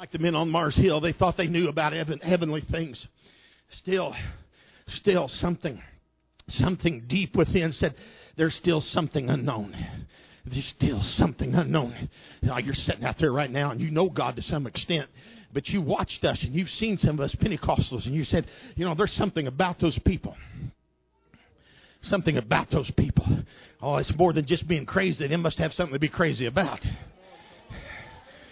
Like 0.01 0.10
the 0.10 0.17
men 0.17 0.34
on 0.34 0.50
Mars 0.50 0.75
Hill, 0.75 1.00
they 1.00 1.12
thought 1.12 1.38
they 1.38 1.46
knew 1.46 1.67
about 1.67 1.93
heavenly 1.93 2.62
things. 2.62 3.08
Still, 3.70 4.15
still 4.88 5.27
something, 5.27 5.79
something 6.48 7.03
deep 7.05 7.36
within 7.36 7.72
said, 7.72 7.93
there's 8.36 8.55
still 8.55 8.81
something 8.81 9.29
unknown. 9.29 9.77
There's 10.43 10.65
still 10.65 11.03
something 11.03 11.53
unknown. 11.53 12.10
Now, 12.41 12.58
you're 12.58 12.74
sitting 12.74 13.05
out 13.05 13.20
there 13.20 13.31
right 13.31 13.51
now 13.51 13.70
and 13.70 13.79
you 13.79 13.91
know 13.91 14.10
God 14.10 14.38
to 14.38 14.41
some 14.41 14.65
extent, 14.65 15.08
but 15.53 15.70
you 15.70 15.81
watched 15.81 16.25
us 16.25 16.41
and 16.41 16.55
you've 16.55 16.72
seen 16.72 16.98
some 16.98 17.20
of 17.20 17.20
us 17.20 17.36
Pentecostals 17.36 18.08
and 18.08 18.15
you 18.15 18.24
said, 18.24 18.48
you 18.75 18.86
know, 18.86 18.96
there's 18.96 19.13
something 19.13 19.46
about 19.46 19.77
those 19.77 20.00
people 20.00 20.36
something 22.03 22.38
about 22.38 22.72
those 22.72 22.89
people. 22.89 23.24
Oh, 23.79 23.98
it's 23.98 24.15
more 24.15 24.34
than 24.34 24.48
just 24.48 24.67
being 24.67 24.88
crazy. 24.88 25.27
They 25.27 25.36
must 25.36 25.60
have 25.60 25.72
something 25.72 25.93
to 25.93 26.00
be 26.00 26.10
crazy 26.10 26.48
about. 26.48 26.84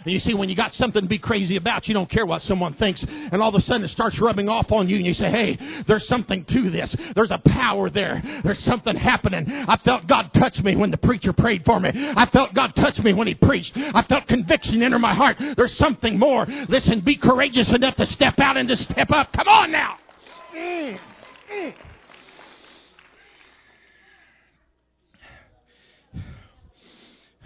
And 0.09 0.13
you 0.15 0.19
see, 0.19 0.33
when 0.33 0.49
you 0.49 0.55
got 0.55 0.73
something 0.73 1.03
to 1.03 1.07
be 1.07 1.19
crazy 1.19 1.55
about, 1.55 1.87
you 1.87 1.93
don't 1.93 2.09
care 2.09 2.25
what 2.25 2.41
someone 2.41 2.73
thinks. 2.73 3.03
And 3.03 3.43
all 3.43 3.49
of 3.49 3.53
a 3.53 3.61
sudden 3.61 3.85
it 3.85 3.89
starts 3.89 4.17
rubbing 4.17 4.49
off 4.49 4.71
on 4.71 4.89
you 4.89 4.95
and 4.95 5.05
you 5.05 5.13
say, 5.13 5.29
hey, 5.29 5.83
there's 5.85 6.07
something 6.07 6.45
to 6.45 6.71
this. 6.71 6.95
There's 7.13 7.29
a 7.29 7.37
power 7.37 7.91
there. 7.91 8.19
There's 8.43 8.57
something 8.57 8.95
happening. 8.95 9.45
I 9.47 9.77
felt 9.77 10.07
God 10.07 10.33
touch 10.33 10.63
me 10.63 10.75
when 10.75 10.89
the 10.89 10.97
preacher 10.97 11.31
prayed 11.31 11.63
for 11.63 11.79
me. 11.79 11.91
I 11.93 12.25
felt 12.25 12.55
God 12.55 12.75
touch 12.75 12.97
me 13.03 13.13
when 13.13 13.27
he 13.27 13.35
preached. 13.35 13.77
I 13.77 14.01
felt 14.01 14.25
conviction 14.25 14.81
enter 14.81 14.97
my 14.97 15.13
heart. 15.13 15.37
There's 15.55 15.77
something 15.77 16.17
more. 16.17 16.47
Listen, 16.47 17.01
be 17.01 17.15
courageous 17.15 17.71
enough 17.71 17.95
to 17.97 18.07
step 18.07 18.39
out 18.39 18.57
and 18.57 18.67
to 18.67 18.77
step 18.77 19.11
up. 19.11 19.31
Come 19.31 19.47
on 19.47 19.71
now. 19.71 19.99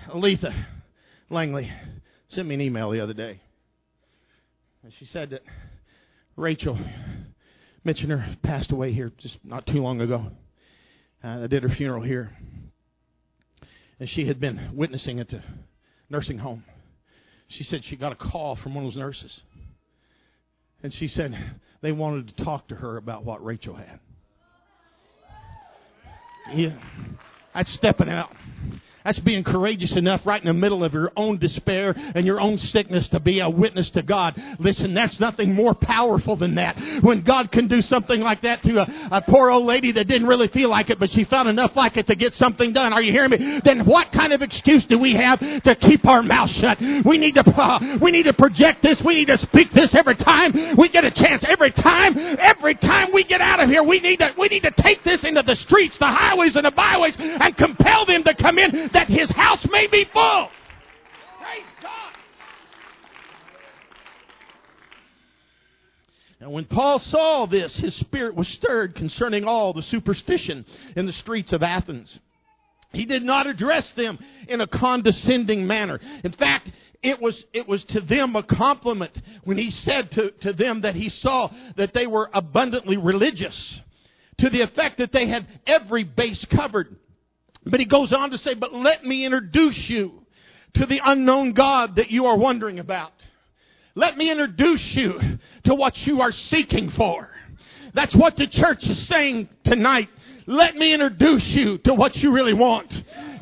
Aletha 0.07 0.53
Langley 1.29 1.69
sent 2.33 2.47
me 2.47 2.55
an 2.55 2.61
email 2.61 2.89
the 2.89 2.99
other 2.99 3.13
day. 3.13 3.39
And 4.81 4.91
she 4.93 5.05
said 5.05 5.29
that 5.29 5.43
Rachel 6.35 6.79
Mitchener 7.85 8.41
passed 8.41 8.71
away 8.71 8.91
here 8.91 9.11
just 9.19 9.37
not 9.45 9.67
too 9.67 9.83
long 9.83 10.01
ago. 10.01 10.31
Uh, 11.23 11.43
I 11.43 11.47
did 11.47 11.61
her 11.61 11.69
funeral 11.69 12.01
here. 12.01 12.35
And 13.99 14.09
she 14.09 14.25
had 14.25 14.39
been 14.39 14.71
witnessing 14.73 15.19
at 15.19 15.29
the 15.29 15.43
nursing 16.09 16.39
home. 16.39 16.63
She 17.49 17.63
said 17.63 17.85
she 17.85 17.95
got 17.95 18.11
a 18.11 18.15
call 18.15 18.55
from 18.55 18.73
one 18.73 18.83
of 18.83 18.91
those 18.91 18.99
nurses. 18.99 19.43
And 20.81 20.91
she 20.91 21.07
said 21.07 21.37
they 21.81 21.91
wanted 21.91 22.35
to 22.35 22.43
talk 22.43 22.67
to 22.69 22.75
her 22.75 22.97
about 22.97 23.23
what 23.23 23.45
Rachel 23.45 23.75
had. 23.75 23.99
Yeah. 26.51 26.73
That's 27.53 27.69
stepping 27.69 28.09
out. 28.09 28.35
That's 29.03 29.19
being 29.19 29.43
courageous 29.43 29.95
enough 29.95 30.25
right 30.25 30.41
in 30.41 30.47
the 30.47 30.53
middle 30.53 30.83
of 30.83 30.93
your 30.93 31.11
own 31.15 31.37
despair 31.37 31.93
and 32.15 32.25
your 32.25 32.39
own 32.39 32.57
sickness 32.57 33.07
to 33.09 33.19
be 33.19 33.39
a 33.39 33.49
witness 33.49 33.89
to 33.91 34.01
God. 34.01 34.41
Listen, 34.59 34.93
that's 34.93 35.19
nothing 35.19 35.53
more 35.53 35.73
powerful 35.73 36.35
than 36.35 36.55
that. 36.55 36.77
When 37.01 37.21
God 37.21 37.51
can 37.51 37.67
do 37.67 37.81
something 37.81 38.21
like 38.21 38.41
that 38.41 38.63
to 38.63 38.81
a, 38.81 39.09
a 39.11 39.21
poor 39.21 39.49
old 39.49 39.65
lady 39.65 39.91
that 39.93 40.07
didn't 40.07 40.27
really 40.27 40.47
feel 40.47 40.69
like 40.69 40.89
it, 40.89 40.99
but 40.99 41.09
she 41.09 41.25
felt 41.25 41.47
enough 41.47 41.75
like 41.75 41.97
it 41.97 42.07
to 42.07 42.15
get 42.15 42.33
something 42.33 42.71
done. 42.71 42.93
Are 42.93 43.01
you 43.01 43.11
hearing 43.11 43.31
me? 43.31 43.59
Then 43.63 43.85
what 43.85 44.11
kind 44.11 44.31
of 44.31 44.41
excuse 44.41 44.85
do 44.85 44.97
we 44.97 45.13
have 45.13 45.39
to 45.39 45.75
keep 45.75 46.07
our 46.07 46.23
mouth 46.23 46.49
shut? 46.49 46.79
We 46.79 47.17
need 47.17 47.35
to, 47.35 47.43
uh, 47.45 47.97
we 48.01 48.11
need 48.11 48.23
to 48.23 48.33
project 48.33 48.81
this. 48.81 49.01
We 49.01 49.15
need 49.15 49.27
to 49.27 49.37
speak 49.37 49.71
this 49.71 49.93
every 49.95 50.15
time 50.15 50.77
we 50.77 50.89
get 50.89 51.03
a 51.03 51.11
chance. 51.11 51.43
Every 51.43 51.71
time, 51.71 52.17
every 52.39 52.75
time 52.75 53.11
we 53.13 53.23
get 53.23 53.41
out 53.41 53.59
of 53.59 53.69
here, 53.69 53.83
we 53.83 53.99
need 53.99 54.19
to, 54.19 54.33
we 54.37 54.47
need 54.47 54.63
to 54.63 54.71
take 54.71 55.03
this 55.03 55.23
into 55.23 55.43
the 55.43 55.55
streets, 55.55 55.97
the 55.97 56.07
highways, 56.07 56.55
and 56.55 56.65
the 56.65 56.71
byways 56.71 57.17
and 57.19 57.57
compel 57.57 58.05
them 58.05 58.23
to 58.23 58.33
come 58.33 58.57
in 58.57 58.92
that 58.93 59.07
his 59.07 59.29
house 59.29 59.65
may 59.69 59.87
be 59.87 60.05
full. 60.05 60.49
Praise 61.39 61.63
God. 61.81 62.13
And 66.39 66.51
when 66.51 66.65
Paul 66.65 66.99
saw 66.99 67.45
this, 67.45 67.75
his 67.75 67.95
spirit 67.95 68.35
was 68.35 68.47
stirred 68.47 68.95
concerning 68.95 69.45
all 69.45 69.73
the 69.73 69.81
superstition 69.81 70.65
in 70.95 71.05
the 71.05 71.13
streets 71.13 71.53
of 71.53 71.63
Athens. 71.63 72.19
He 72.91 73.05
did 73.05 73.23
not 73.23 73.47
address 73.47 73.91
them 73.93 74.19
in 74.47 74.61
a 74.61 74.67
condescending 74.67 75.65
manner. 75.65 75.99
In 76.23 76.31
fact, 76.31 76.71
it 77.01 77.21
was, 77.21 77.43
it 77.53 77.67
was 77.67 77.83
to 77.85 78.01
them 78.01 78.35
a 78.35 78.43
compliment 78.43 79.19
when 79.43 79.57
he 79.57 79.71
said 79.71 80.11
to, 80.11 80.31
to 80.31 80.53
them 80.53 80.81
that 80.81 80.95
he 80.95 81.09
saw 81.09 81.51
that 81.75 81.93
they 81.93 82.07
were 82.07 82.29
abundantly 82.33 82.97
religious 82.97 83.81
to 84.37 84.49
the 84.49 84.61
effect 84.61 84.97
that 84.97 85.11
they 85.11 85.27
had 85.27 85.45
every 85.67 86.03
base 86.03 86.45
covered. 86.45 86.95
But 87.65 87.79
he 87.79 87.85
goes 87.85 88.11
on 88.11 88.31
to 88.31 88.37
say, 88.37 88.53
but 88.53 88.73
let 88.73 89.03
me 89.03 89.25
introduce 89.25 89.89
you 89.89 90.23
to 90.73 90.85
the 90.85 91.01
unknown 91.03 91.53
God 91.53 91.95
that 91.97 92.11
you 92.11 92.25
are 92.25 92.37
wondering 92.37 92.79
about. 92.79 93.13
Let 93.95 94.17
me 94.17 94.31
introduce 94.31 94.95
you 94.95 95.19
to 95.65 95.75
what 95.75 96.05
you 96.05 96.21
are 96.21 96.31
seeking 96.31 96.89
for. 96.91 97.29
That's 97.93 98.15
what 98.15 98.35
the 98.35 98.47
church 98.47 98.83
is 98.89 99.07
saying 99.07 99.49
tonight. 99.63 100.09
Let 100.47 100.75
me 100.75 100.93
introduce 100.93 101.45
you 101.47 101.77
to 101.79 101.93
what 101.93 102.15
you 102.17 102.33
really 102.33 102.53
want. 102.53 102.91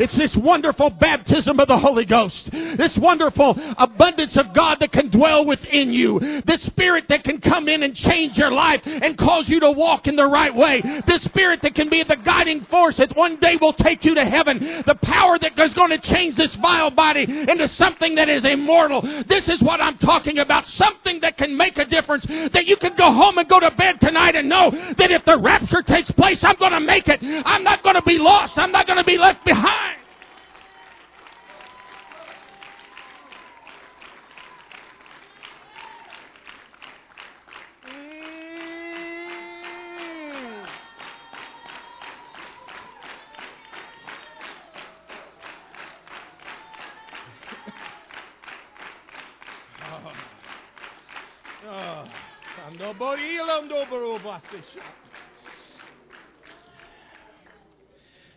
It's 0.01 0.15
this 0.15 0.35
wonderful 0.35 0.89
baptism 0.89 1.59
of 1.59 1.67
the 1.67 1.77
Holy 1.77 2.05
Ghost. 2.05 2.49
This 2.51 2.97
wonderful 2.97 3.55
abundance 3.77 4.35
of 4.35 4.51
God 4.51 4.79
that 4.79 4.91
can 4.91 5.09
dwell 5.09 5.45
within 5.45 5.91
you. 5.93 6.41
This 6.41 6.63
spirit 6.63 7.07
that 7.09 7.23
can 7.23 7.39
come 7.39 7.69
in 7.69 7.83
and 7.83 7.95
change 7.95 8.35
your 8.35 8.49
life 8.49 8.81
and 8.85 9.15
cause 9.15 9.47
you 9.47 9.59
to 9.59 9.71
walk 9.71 10.07
in 10.07 10.15
the 10.15 10.25
right 10.25 10.55
way. 10.55 10.81
This 11.05 11.21
spirit 11.23 11.61
that 11.61 11.75
can 11.75 11.89
be 11.89 12.01
the 12.01 12.15
guiding 12.15 12.61
force 12.61 12.97
that 12.97 13.15
one 13.15 13.37
day 13.37 13.57
will 13.57 13.73
take 13.73 14.03
you 14.03 14.15
to 14.15 14.25
heaven. 14.25 14.57
The 14.87 14.97
power 15.03 15.37
that 15.37 15.57
is 15.59 15.73
going 15.75 15.91
to 15.91 15.99
change 15.99 16.35
this 16.35 16.55
vile 16.55 16.89
body 16.89 17.23
into 17.23 17.67
something 17.67 18.15
that 18.15 18.27
is 18.27 18.43
immortal. 18.43 19.01
This 19.01 19.47
is 19.49 19.61
what 19.61 19.81
I'm 19.81 19.99
talking 19.99 20.39
about. 20.39 20.65
Something 20.65 21.19
that 21.19 21.37
can 21.37 21.55
make 21.55 21.77
a 21.77 21.85
difference. 21.85 22.25
That 22.25 22.65
you 22.65 22.75
can 22.77 22.95
go 22.95 23.11
home 23.11 23.37
and 23.37 23.47
go 23.47 23.59
to 23.59 23.69
bed 23.69 24.01
tonight 24.01 24.35
and 24.35 24.49
know 24.49 24.71
that 24.71 25.11
if 25.11 25.25
the 25.25 25.37
rapture 25.37 25.83
takes 25.83 26.09
place, 26.09 26.43
I'm 26.43 26.55
going 26.55 26.71
to 26.71 26.79
make 26.79 27.07
it. 27.07 27.19
I'm 27.21 27.63
not 27.63 27.83
going 27.83 27.95
to 27.95 28.01
be 28.01 28.17
lost. 28.17 28.57
I'm 28.57 28.71
not 28.71 28.87
going 28.87 28.97
to 28.97 29.05
be 29.05 29.17
left 29.17 29.45
behind. 29.45 29.90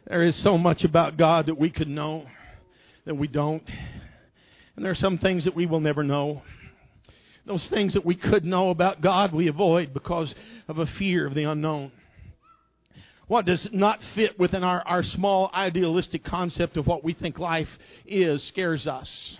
There 0.06 0.22
is 0.22 0.36
so 0.36 0.58
much 0.58 0.84
about 0.84 1.16
God 1.16 1.46
that 1.46 1.58
we 1.58 1.70
could 1.70 1.88
know 1.88 2.26
that 3.04 3.14
we 3.16 3.26
don't. 3.26 3.62
And 4.76 4.84
there 4.84 4.92
are 4.92 4.96
some 4.96 5.18
things 5.18 5.44
that 5.44 5.56
we 5.56 5.66
will 5.66 5.80
never 5.80 6.04
know. 6.04 6.42
Those 7.46 7.66
things 7.68 7.94
that 7.94 8.04
we 8.04 8.14
could 8.14 8.44
know 8.44 8.70
about 8.70 9.00
God, 9.00 9.32
we 9.32 9.48
avoid 9.48 9.92
because 9.92 10.34
of 10.68 10.78
a 10.78 10.86
fear 10.86 11.26
of 11.26 11.34
the 11.34 11.44
unknown. 11.44 11.90
What 13.26 13.46
does 13.46 13.72
not 13.72 14.02
fit 14.14 14.38
within 14.38 14.62
our, 14.62 14.82
our 14.86 15.02
small 15.02 15.50
idealistic 15.52 16.22
concept 16.22 16.76
of 16.76 16.86
what 16.86 17.02
we 17.02 17.14
think 17.14 17.38
life 17.38 17.68
is 18.06 18.42
scares 18.42 18.86
us. 18.86 19.38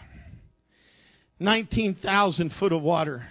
19,000 1.39 2.53
foot 2.55 2.73
of 2.73 2.83
water. 2.83 3.27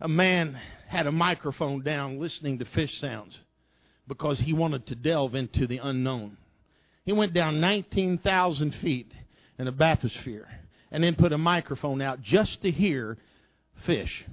A 0.00 0.08
man 0.08 0.58
had 0.88 1.06
a 1.06 1.12
microphone 1.12 1.82
down 1.82 2.18
listening 2.18 2.58
to 2.58 2.64
fish 2.64 2.98
sounds 2.98 3.38
because 4.08 4.40
he 4.40 4.54
wanted 4.54 4.86
to 4.86 4.94
delve 4.94 5.34
into 5.34 5.66
the 5.66 5.78
unknown. 5.78 6.38
He 7.04 7.12
went 7.12 7.34
down 7.34 7.60
19,000 7.60 8.74
feet 8.76 9.12
in 9.58 9.68
a 9.68 9.72
bathysphere 9.72 10.46
and 10.90 11.04
then 11.04 11.14
put 11.14 11.32
a 11.32 11.38
microphone 11.38 12.00
out 12.00 12.22
just 12.22 12.62
to 12.62 12.70
hear 12.70 13.18
fish. 13.84 14.26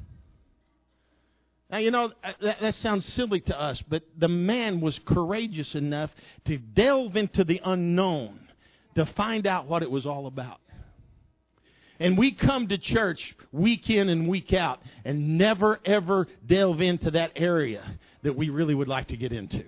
Now, 1.70 1.80
you 1.80 1.92
know, 1.92 2.14
that, 2.42 2.62
that 2.62 2.76
sounds 2.76 3.06
silly 3.06 3.42
to 3.42 3.60
us, 3.60 3.84
but 3.90 4.04
the 4.18 4.30
man 4.30 4.80
was 4.80 4.98
courageous 5.00 5.76
enough 5.76 6.12
to 6.46 6.58
delve 6.58 7.18
into 7.18 7.44
the 7.44 7.60
unknown 7.66 8.40
to 8.96 9.06
find 9.06 9.46
out 9.46 9.68
what 9.68 9.84
it 9.84 9.92
was 9.92 10.06
all 10.06 10.26
about. 10.28 10.62
And 12.00 12.18
we 12.18 12.34
come 12.34 12.68
to 12.68 12.78
church 12.78 13.36
week 13.52 13.90
in 13.90 14.10
and 14.10 14.28
week 14.28 14.54
out 14.54 14.82
and 15.06 15.38
never 15.38 15.80
ever 15.86 16.28
delve 16.46 16.82
into 16.82 17.12
that 17.12 17.32
area 17.36 17.84
that 18.24 18.36
we 18.36 18.50
really 18.50 18.75
would 18.75 18.88
like 18.88 19.08
to 19.08 19.18
get 19.18 19.32
into. 19.32 19.64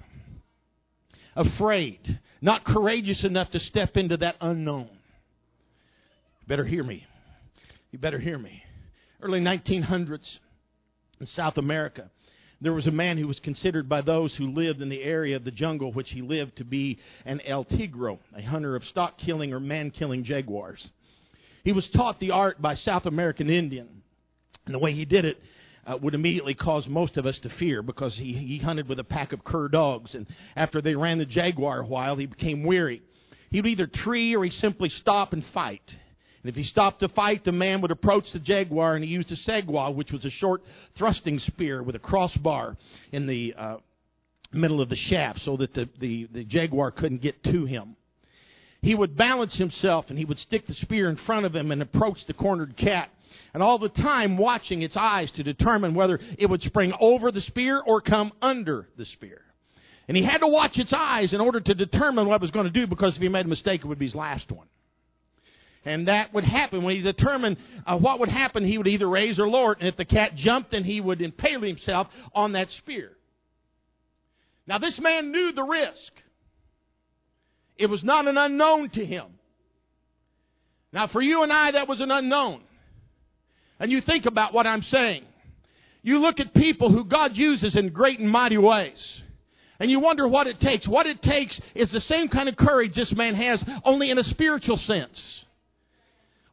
Afraid, 1.35 2.19
not 2.41 2.65
courageous 2.65 3.23
enough 3.23 3.51
to 3.51 3.59
step 3.59 3.95
into 3.95 4.17
that 4.17 4.35
unknown. 4.41 4.89
You 6.41 6.47
better 6.47 6.65
hear 6.65 6.83
me. 6.83 7.05
You 7.91 7.99
better 7.99 8.19
hear 8.19 8.37
me. 8.37 8.63
Early 9.21 9.39
1900s 9.39 10.39
in 11.19 11.25
South 11.25 11.57
America, 11.57 12.09
there 12.59 12.73
was 12.73 12.87
a 12.87 12.91
man 12.91 13.17
who 13.17 13.27
was 13.27 13.39
considered 13.39 13.87
by 13.87 14.01
those 14.01 14.35
who 14.35 14.47
lived 14.47 14.81
in 14.81 14.89
the 14.89 15.03
area 15.03 15.35
of 15.35 15.43
the 15.43 15.51
jungle 15.51 15.93
which 15.93 16.09
he 16.09 16.21
lived 16.21 16.57
to 16.57 16.65
be 16.65 16.99
an 17.25 17.39
El 17.45 17.63
Tigro, 17.63 18.19
a 18.35 18.41
hunter 18.41 18.75
of 18.75 18.83
stock 18.83 19.17
killing 19.17 19.53
or 19.53 19.59
man 19.59 19.91
killing 19.91 20.23
jaguars. 20.23 20.89
He 21.67 21.73
was 21.73 21.89
taught 21.89 22.21
the 22.21 22.31
art 22.31 22.61
by 22.61 22.75
South 22.75 23.07
American 23.07 23.49
Indian. 23.49 24.01
And 24.65 24.73
the 24.73 24.79
way 24.79 24.93
he 24.93 25.03
did 25.03 25.25
it 25.25 25.37
uh, 25.85 25.97
would 26.01 26.13
immediately 26.13 26.53
cause 26.53 26.87
most 26.87 27.17
of 27.17 27.25
us 27.25 27.39
to 27.39 27.49
fear 27.49 27.81
because 27.83 28.15
he, 28.15 28.31
he 28.31 28.57
hunted 28.57 28.87
with 28.87 28.99
a 28.99 29.03
pack 29.03 29.33
of 29.33 29.43
cur 29.43 29.67
dogs. 29.67 30.15
And 30.15 30.27
after 30.55 30.79
they 30.79 30.95
ran 30.95 31.17
the 31.17 31.25
jaguar 31.25 31.81
a 31.81 31.85
while, 31.85 32.15
he 32.15 32.25
became 32.25 32.63
weary. 32.63 33.01
He 33.51 33.59
would 33.59 33.69
either 33.69 33.85
tree 33.85 34.33
or 34.33 34.45
he 34.45 34.49
simply 34.49 34.87
stop 34.87 35.33
and 35.33 35.43
fight. 35.47 35.93
And 36.41 36.49
if 36.49 36.55
he 36.55 36.63
stopped 36.63 37.01
to 37.01 37.09
fight, 37.09 37.43
the 37.43 37.51
man 37.51 37.81
would 37.81 37.91
approach 37.91 38.31
the 38.31 38.39
jaguar 38.39 38.95
and 38.95 39.03
he 39.03 39.11
used 39.11 39.33
a 39.33 39.35
segwa, 39.35 39.93
which 39.93 40.13
was 40.13 40.23
a 40.23 40.29
short 40.29 40.63
thrusting 40.95 41.37
spear 41.37 41.83
with 41.83 41.95
a 41.95 41.99
crossbar 41.99 42.77
in 43.11 43.27
the 43.27 43.53
uh, 43.57 43.77
middle 44.53 44.79
of 44.79 44.87
the 44.87 44.95
shaft 44.95 45.41
so 45.41 45.57
that 45.57 45.73
the, 45.73 45.89
the, 45.99 46.29
the 46.31 46.45
jaguar 46.45 46.91
couldn't 46.91 47.21
get 47.21 47.43
to 47.43 47.65
him 47.65 47.97
he 48.87 48.95
would 48.95 49.17
balance 49.17 49.57
himself 49.57 50.05
and 50.07 50.17
he 50.17 50.23
would 50.23 50.39
stick 50.39 50.65
the 50.65 50.73
spear 50.73 51.09
in 51.09 51.17
front 51.17 51.45
of 51.45 51.53
him 51.53 51.73
and 51.73 51.81
approach 51.81 52.25
the 52.25 52.33
cornered 52.33 52.77
cat. 52.77 53.09
And 53.53 53.61
all 53.61 53.79
the 53.79 53.89
time 53.89 54.37
watching 54.37 54.81
its 54.81 54.95
eyes 54.95 55.29
to 55.33 55.43
determine 55.43 55.93
whether 55.93 56.21
it 56.37 56.49
would 56.49 56.63
spring 56.63 56.93
over 56.97 57.29
the 57.29 57.41
spear 57.41 57.81
or 57.85 57.99
come 57.99 58.31
under 58.41 58.87
the 58.95 59.03
spear. 59.03 59.41
And 60.07 60.15
he 60.15 60.23
had 60.23 60.37
to 60.37 60.47
watch 60.47 60.79
its 60.79 60.93
eyes 60.93 61.33
in 61.33 61.41
order 61.41 61.59
to 61.59 61.75
determine 61.75 62.27
what 62.27 62.35
it 62.35 62.41
was 62.41 62.51
going 62.51 62.65
to 62.65 62.71
do 62.71 62.87
because 62.87 63.17
if 63.17 63.21
he 63.21 63.27
made 63.27 63.45
a 63.45 63.49
mistake, 63.49 63.81
it 63.83 63.87
would 63.87 63.99
be 63.99 64.05
his 64.05 64.15
last 64.15 64.49
one. 64.53 64.67
And 65.83 66.07
that 66.07 66.33
would 66.33 66.45
happen. 66.45 66.83
When 66.83 66.95
he 66.95 67.01
determined 67.01 67.57
uh, 67.85 67.97
what 67.97 68.21
would 68.21 68.29
happen, 68.29 68.63
he 68.63 68.77
would 68.77 68.87
either 68.87 69.09
raise 69.09 69.37
or 69.37 69.49
lower 69.49 69.73
it. 69.73 69.79
And 69.79 69.89
if 69.89 69.97
the 69.97 70.05
cat 70.05 70.35
jumped, 70.35 70.71
then 70.71 70.85
he 70.85 71.01
would 71.01 71.21
impale 71.21 71.59
himself 71.59 72.07
on 72.33 72.53
that 72.53 72.71
spear. 72.71 73.11
Now, 74.65 74.77
this 74.77 74.97
man 74.97 75.33
knew 75.33 75.51
the 75.51 75.63
risk. 75.63 76.13
It 77.77 77.89
was 77.89 78.03
not 78.03 78.27
an 78.27 78.37
unknown 78.37 78.89
to 78.91 79.05
him. 79.05 79.25
Now, 80.91 81.07
for 81.07 81.21
you 81.21 81.43
and 81.43 81.51
I, 81.51 81.71
that 81.71 81.87
was 81.87 82.01
an 82.01 82.11
unknown. 82.11 82.61
And 83.79 83.91
you 83.91 84.01
think 84.01 84.25
about 84.25 84.53
what 84.53 84.65
I'm 84.65 84.81
saying. 84.81 85.23
You 86.01 86.19
look 86.19 86.39
at 86.39 86.53
people 86.53 86.91
who 86.91 87.03
God 87.03 87.37
uses 87.37 87.75
in 87.75 87.89
great 87.89 88.19
and 88.19 88.29
mighty 88.29 88.57
ways. 88.57 89.21
And 89.79 89.91
you 89.91 89.99
wonder 89.99 90.27
what 90.27 90.47
it 90.47 90.59
takes. 90.59 90.87
What 90.87 91.05
it 91.05 91.21
takes 91.21 91.59
is 91.75 91.91
the 91.91 91.99
same 91.99 92.29
kind 92.29 92.49
of 92.49 92.55
courage 92.55 92.95
this 92.95 93.13
man 93.13 93.35
has, 93.35 93.63
only 93.83 94.09
in 94.09 94.17
a 94.17 94.23
spiritual 94.23 94.77
sense. 94.77 95.45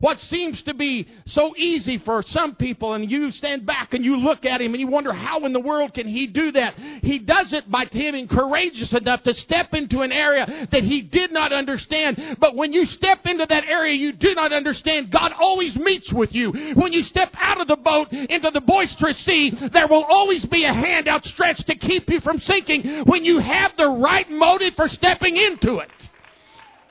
What 0.05 0.21
seems 0.21 0.61
to 0.65 0.75
be 0.75 1.09
so 1.25 1.57
easy 1.57 1.97
for 1.97 2.23
some 2.23 2.57
people, 2.57 2.93
and 2.93 3.11
you 3.11 3.31
stand 3.31 3.65
back 3.65 3.95
and 3.95 4.05
you 4.05 4.19
look 4.19 4.45
at 4.45 4.61
him 4.61 4.75
and 4.75 4.81
you 4.83 4.87
wonder 4.87 5.15
how 5.15 5.47
in 5.47 5.55
the 5.55 5.61
world 5.61 5.95
can 5.95 6.07
he 6.07 6.27
do 6.27 6.53
that? 6.53 6.75
He 6.75 7.19
does 7.19 7.55
it 7.55 7.71
by 7.71 7.87
being 7.87 8.29
courageous 8.29 8.93
enough 8.93 9.23
to 9.23 9.33
step 9.33 9.73
into 9.73 10.03
an 10.03 10.13
area 10.13 10.69
that 10.73 10.85
he 10.85 11.01
did 11.01 11.33
not 11.33 11.55
understand. 11.55 12.37
But 12.39 12.55
when 12.55 12.75
you 12.75 12.85
step 12.85 13.27
into 13.27 13.47
that 13.47 13.65
area 13.65 13.95
you 13.95 14.13
do 14.13 14.35
not 14.35 14.53
understand, 14.53 15.11
God 15.11 15.33
always 15.41 15.75
meets 15.75 16.13
with 16.13 16.35
you. 16.35 16.53
When 16.75 16.93
you 16.93 17.03
step 17.03 17.35
out 17.39 17.63
of 17.63 17.67
the 17.67 17.77
boat 17.77 18.13
into 18.13 18.51
the 18.51 18.61
boisterous 18.61 19.17
sea, 19.17 19.53
there 19.73 19.87
will 19.87 20.05
always 20.05 20.45
be 20.45 20.65
a 20.65 20.75
hand 20.75 21.09
outstretched 21.09 21.67
to 21.69 21.77
keep 21.77 22.11
you 22.11 22.21
from 22.21 22.41
sinking 22.41 23.05
when 23.05 23.25
you 23.25 23.39
have 23.39 23.75
the 23.79 23.89
right 23.89 24.31
motive 24.31 24.75
for 24.75 24.87
stepping 24.87 25.39
into 25.39 25.79
it 25.79 26.11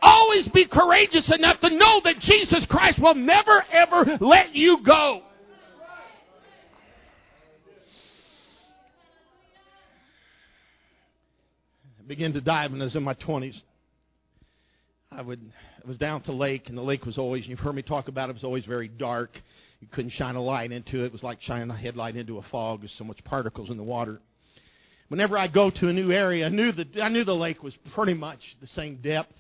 always 0.03 0.47
be 0.49 0.65
courageous 0.65 1.31
enough 1.31 1.59
to 1.61 1.69
know 1.69 2.01
that 2.01 2.19
Jesus 2.19 2.65
Christ 2.65 2.99
will 2.99 3.15
never 3.15 3.63
ever 3.71 4.17
let 4.19 4.55
you 4.55 4.83
go. 4.83 5.23
I 11.99 12.07
began 12.07 12.33
to 12.33 12.41
dive 12.41 12.71
when 12.71 12.81
I 12.81 12.83
was 12.83 12.95
in 12.95 13.03
my 13.03 13.13
20s. 13.13 13.61
I 15.09 15.21
would 15.21 15.39
I 15.83 15.87
was 15.87 15.97
down 15.97 16.21
to 16.21 16.31
lake, 16.31 16.69
and 16.69 16.77
the 16.77 16.81
lake 16.81 17.05
was 17.05 17.17
always, 17.17 17.45
you've 17.45 17.59
heard 17.59 17.75
me 17.75 17.81
talk 17.81 18.07
about 18.07 18.29
it, 18.29 18.31
it 18.31 18.33
was 18.35 18.43
always 18.45 18.65
very 18.65 18.87
dark. 18.87 19.41
You 19.81 19.87
couldn't 19.91 20.11
shine 20.11 20.35
a 20.35 20.41
light 20.41 20.71
into 20.71 21.01
it. 21.01 21.07
It 21.07 21.11
was 21.11 21.23
like 21.23 21.41
shining 21.41 21.69
a 21.69 21.75
headlight 21.75 22.15
into 22.15 22.37
a 22.37 22.41
fog. 22.41 22.81
There's 22.81 22.93
so 22.93 23.03
much 23.03 23.21
particles 23.25 23.69
in 23.69 23.75
the 23.75 23.83
water. 23.83 24.21
Whenever 25.09 25.37
I 25.37 25.47
go 25.47 25.69
to 25.69 25.89
a 25.89 25.93
new 25.93 26.11
area, 26.11 26.45
I 26.45 26.49
knew 26.49 26.71
the 26.71 26.87
I 27.01 27.09
knew 27.09 27.25
the 27.25 27.35
lake 27.35 27.61
was 27.61 27.75
pretty 27.93 28.13
much 28.13 28.55
the 28.61 28.67
same 28.67 28.95
depth. 28.95 29.33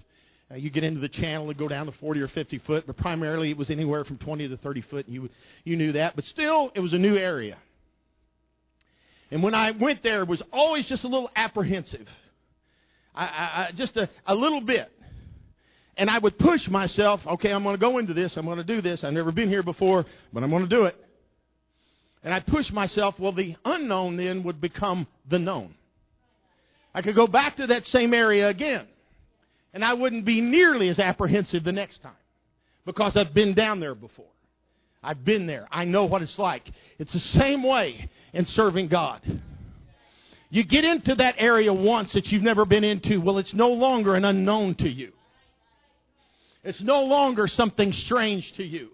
Uh, 0.53 0.57
you 0.57 0.69
get 0.69 0.83
into 0.83 0.99
the 0.99 1.09
channel 1.09 1.49
and 1.49 1.57
go 1.57 1.67
down 1.67 1.85
to 1.87 1.91
40 1.93 2.21
or 2.21 2.27
50 2.27 2.59
foot, 2.59 2.85
but 2.85 2.95
primarily 2.97 3.49
it 3.49 3.57
was 3.57 3.71
anywhere 3.71 4.03
from 4.03 4.17
20 4.17 4.49
to 4.49 4.57
30 4.57 4.81
foot, 4.81 5.05
and 5.07 5.15
you, 5.15 5.29
you 5.63 5.75
knew 5.75 5.93
that. 5.93 6.15
But 6.15 6.25
still, 6.25 6.71
it 6.75 6.79
was 6.79 6.93
a 6.93 6.97
new 6.97 7.17
area. 7.17 7.57
And 9.31 9.41
when 9.41 9.55
I 9.55 9.71
went 9.71 10.03
there, 10.03 10.21
it 10.21 10.27
was 10.27 10.43
always 10.51 10.85
just 10.85 11.05
a 11.05 11.07
little 11.07 11.31
apprehensive. 11.35 12.07
I, 13.15 13.25
I, 13.25 13.67
I 13.67 13.71
just 13.71 13.97
a, 13.97 14.09
a 14.27 14.35
little 14.35 14.61
bit. 14.61 14.91
And 15.97 16.09
I 16.09 16.19
would 16.19 16.37
push 16.37 16.67
myself, 16.67 17.25
okay, 17.25 17.51
I'm 17.51 17.63
going 17.63 17.75
to 17.75 17.79
go 17.81 17.97
into 17.97 18.13
this, 18.13 18.37
I'm 18.37 18.45
going 18.45 18.57
to 18.57 18.63
do 18.63 18.81
this. 18.81 19.03
I've 19.03 19.13
never 19.13 19.31
been 19.31 19.49
here 19.49 19.63
before, 19.63 20.05
but 20.31 20.43
I'm 20.43 20.49
going 20.49 20.63
to 20.63 20.69
do 20.69 20.83
it. 20.85 20.95
And 22.23 22.33
I 22.33 22.39
push 22.39 22.71
myself, 22.71 23.19
well, 23.19 23.31
the 23.31 23.55
unknown 23.65 24.17
then 24.17 24.43
would 24.43 24.61
become 24.61 25.07
the 25.27 25.39
known. 25.39 25.75
I 26.93 27.01
could 27.01 27.15
go 27.15 27.27
back 27.27 27.57
to 27.57 27.67
that 27.67 27.85
same 27.85 28.13
area 28.13 28.49
again. 28.49 28.87
And 29.73 29.83
I 29.83 29.93
wouldn't 29.93 30.25
be 30.25 30.41
nearly 30.41 30.89
as 30.89 30.99
apprehensive 30.99 31.63
the 31.63 31.71
next 31.71 32.01
time 32.01 32.11
because 32.85 33.15
I've 33.15 33.33
been 33.33 33.53
down 33.53 33.79
there 33.79 33.95
before. 33.95 34.25
I've 35.01 35.25
been 35.25 35.47
there. 35.47 35.67
I 35.71 35.85
know 35.85 36.05
what 36.05 36.21
it's 36.21 36.39
like. 36.39 36.69
It's 36.99 37.13
the 37.13 37.19
same 37.19 37.63
way 37.63 38.09
in 38.31 38.45
serving 38.45 38.87
God. 38.87 39.21
You 40.49 40.63
get 40.63 40.85
into 40.85 41.15
that 41.15 41.35
area 41.39 41.73
once 41.73 42.13
that 42.13 42.31
you've 42.31 42.43
never 42.43 42.65
been 42.65 42.83
into, 42.83 43.19
well, 43.19 43.39
it's 43.39 43.53
no 43.53 43.69
longer 43.69 44.15
an 44.15 44.23
unknown 44.23 44.75
to 44.75 44.89
you. 44.89 45.11
It's 46.63 46.81
no 46.81 47.03
longer 47.03 47.47
something 47.47 47.91
strange 47.91 48.53
to 48.53 48.63
you 48.63 48.91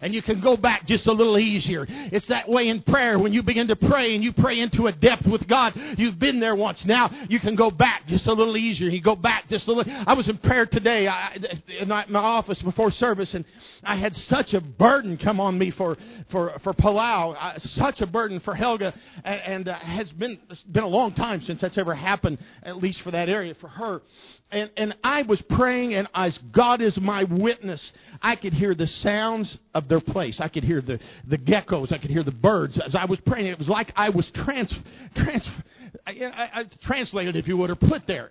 and 0.00 0.14
you 0.14 0.22
can 0.22 0.40
go 0.40 0.56
back 0.56 0.86
just 0.86 1.06
a 1.06 1.12
little 1.12 1.38
easier. 1.38 1.86
It's 1.88 2.28
that 2.28 2.48
way 2.48 2.68
in 2.68 2.82
prayer. 2.82 3.18
When 3.18 3.32
you 3.32 3.42
begin 3.42 3.68
to 3.68 3.76
pray 3.76 4.14
and 4.14 4.22
you 4.22 4.32
pray 4.32 4.60
into 4.60 4.86
a 4.86 4.92
depth 4.92 5.26
with 5.26 5.46
God, 5.48 5.74
you've 5.96 6.18
been 6.18 6.40
there 6.40 6.54
once. 6.54 6.84
Now 6.84 7.10
you 7.28 7.40
can 7.40 7.56
go 7.56 7.70
back 7.70 8.06
just 8.06 8.26
a 8.26 8.32
little 8.32 8.56
easier. 8.56 8.88
You 8.88 9.00
go 9.00 9.16
back 9.16 9.48
just 9.48 9.66
a 9.68 9.72
little. 9.72 9.92
I 10.06 10.14
was 10.14 10.28
in 10.28 10.38
prayer 10.38 10.66
today 10.66 11.08
I, 11.08 11.36
in 11.80 11.88
my 11.88 12.04
office 12.14 12.62
before 12.62 12.90
service, 12.90 13.34
and 13.34 13.44
I 13.82 13.96
had 13.96 14.14
such 14.14 14.54
a 14.54 14.60
burden 14.60 15.16
come 15.16 15.40
on 15.40 15.58
me 15.58 15.70
for 15.70 15.96
for 16.30 16.58
for 16.60 16.72
Palau, 16.72 17.36
I, 17.38 17.58
such 17.58 18.00
a 18.00 18.06
burden 18.06 18.40
for 18.40 18.54
Helga, 18.54 18.94
and, 19.24 19.40
and 19.40 19.68
uh, 19.68 19.74
has 19.78 20.10
been 20.12 20.38
been 20.70 20.84
a 20.84 20.88
long 20.88 21.12
time 21.12 21.42
since 21.42 21.60
that's 21.60 21.78
ever 21.78 21.94
happened, 21.94 22.38
at 22.62 22.76
least 22.76 23.02
for 23.02 23.10
that 23.10 23.28
area 23.28 23.54
for 23.54 23.68
her. 23.68 24.02
And 24.50 24.70
and 24.76 24.96
I 25.02 25.22
was 25.22 25.42
praying, 25.42 25.94
and 25.94 26.08
as 26.14 26.38
God 26.52 26.80
is 26.80 26.98
my 27.00 27.24
witness, 27.24 27.92
I 28.22 28.36
could 28.36 28.52
hear 28.52 28.74
the 28.74 28.86
sounds 28.86 29.58
of 29.74 29.87
their 29.88 30.00
place. 30.00 30.40
I 30.40 30.48
could 30.48 30.64
hear 30.64 30.80
the, 30.80 30.98
the 31.26 31.38
geckos. 31.38 31.92
I 31.92 31.98
could 31.98 32.10
hear 32.10 32.22
the 32.22 32.32
birds. 32.32 32.78
As 32.78 32.94
I 32.94 33.04
was 33.04 33.18
praying, 33.20 33.46
it 33.46 33.58
was 33.58 33.68
like 33.68 33.92
I 33.96 34.10
was 34.10 34.30
trans, 34.30 34.74
trans, 35.14 35.48
I, 36.06 36.12
I, 36.12 36.60
I, 36.60 36.64
translated, 36.82 37.36
if 37.36 37.48
you 37.48 37.56
would, 37.56 37.70
or 37.70 37.76
put 37.76 38.06
there. 38.06 38.30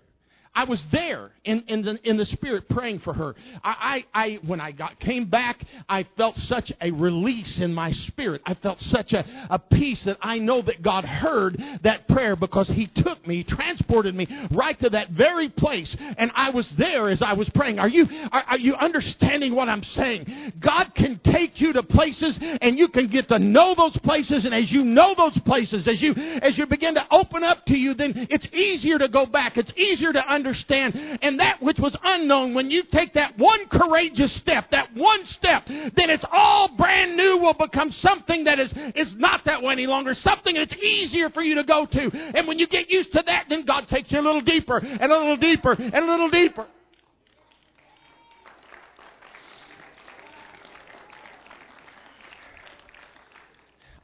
I 0.56 0.64
was 0.64 0.84
there 0.88 1.32
in, 1.44 1.64
in, 1.68 1.82
the, 1.84 2.00
in 2.04 2.18
the 2.18 2.26
spirit 2.26 2.68
praying 2.68 3.00
for 3.00 3.14
her. 3.14 3.36
I, 3.64 4.06
I, 4.14 4.24
I, 4.26 4.40
when 4.46 4.60
I 4.60 4.72
got, 4.72 5.00
came 5.00 5.26
back, 5.26 5.64
I 5.88 6.04
felt 6.18 6.36
such 6.38 6.72
a 6.82 6.92
release 6.92 7.60
in 7.60 7.74
my 7.74 7.92
spirit. 7.92 8.42
I 8.46 8.56
felt 8.56 8.82
such 8.82 9.14
a, 9.14 9.26
a 9.50 9.60
peace 9.60 10.04
that 10.04 10.18
I 10.22 10.40
know 10.40 10.62
that 10.64 10.82
God 10.82 11.06
heard 11.06 11.62
that 11.84 12.08
prayer 12.08 12.36
because 12.36 12.70
He 12.70 12.88
took 12.88 13.26
me, 13.28 13.44
transported 13.44 14.16
me 14.16 14.28
right 14.52 14.80
to 14.80 14.90
that 14.90 15.12
very 15.12 15.50
place. 15.50 15.96
And 16.18 16.32
I 16.34 16.50
was 16.50 16.70
there 16.72 17.10
as 17.10 17.22
I 17.22 17.34
was 17.34 17.50
praying. 17.50 17.80
Are 17.80 17.88
you, 17.88 18.08
are, 18.32 18.44
are 18.48 18.58
you 18.58 18.76
understanding 18.76 19.54
what 19.54 19.70
I'm 19.70 19.84
saying? 19.84 20.54
God 20.60 20.96
can 20.96 21.20
take 21.20 21.62
you 21.62 21.74
to 21.74 21.84
places 21.84 22.40
and 22.62 22.78
you 22.78 22.88
can 22.88 23.08
get 23.08 23.28
to 23.28 23.40
know 23.40 23.76
those 23.76 23.98
places. 23.98 24.46
And 24.46 24.54
as 24.54 24.72
you 24.72 24.84
know 24.84 25.14
those 25.16 25.38
places, 25.40 25.88
as 25.88 26.02
you, 26.02 26.14
as 26.14 26.58
you 26.58 26.66
begin 26.66 26.96
to 26.96 27.06
open 27.12 27.44
up 27.44 27.64
to 27.66 27.78
you, 27.78 27.94
then 27.94 28.28
it's 28.30 28.48
easier 28.54 28.98
to 28.98 29.08
go 29.08 29.26
back. 29.26 29.58
It's 29.58 29.72
easier 29.78 30.12
to 30.14 30.20
understand 30.20 30.37
understand. 30.38 31.20
And 31.22 31.40
that 31.40 31.62
which 31.62 31.80
was 31.80 31.96
unknown, 32.02 32.54
when 32.54 32.72
you 32.72 32.84
take 32.84 33.14
that 33.14 33.38
one 33.38 33.68
courageous 33.68 34.32
step, 34.34 34.72
that 34.72 34.96
one 34.96 35.26
step, 35.26 35.66
then 35.68 36.10
it's 36.10 36.26
all 36.32 36.70
brand 36.70 37.18
new 37.18 37.38
will 37.38 37.54
become 37.54 37.92
something 37.92 38.46
that 38.46 38.60
is, 38.60 38.72
is 38.96 39.16
not 39.18 39.44
that 39.46 39.62
way 39.62 39.74
any 39.74 39.88
longer. 39.88 40.14
Something 40.14 40.56
that's 40.56 40.74
easier 40.76 41.30
for 41.30 41.42
you 41.42 41.56
to 41.56 41.64
go 41.64 41.86
to. 41.86 42.12
And 42.36 42.48
when 42.48 42.60
you 42.60 42.68
get 42.68 42.90
used 42.90 43.12
to 43.14 43.24
that, 43.26 43.48
then 43.50 43.66
God 43.66 43.88
takes 43.88 44.12
you 44.12 44.20
a 44.20 44.22
little 44.22 44.42
deeper 44.42 44.78
and 44.78 45.12
a 45.12 45.18
little 45.18 45.38
deeper 45.38 45.74
and 45.74 45.96
a 45.96 46.06
little 46.06 46.30
deeper. 46.30 46.68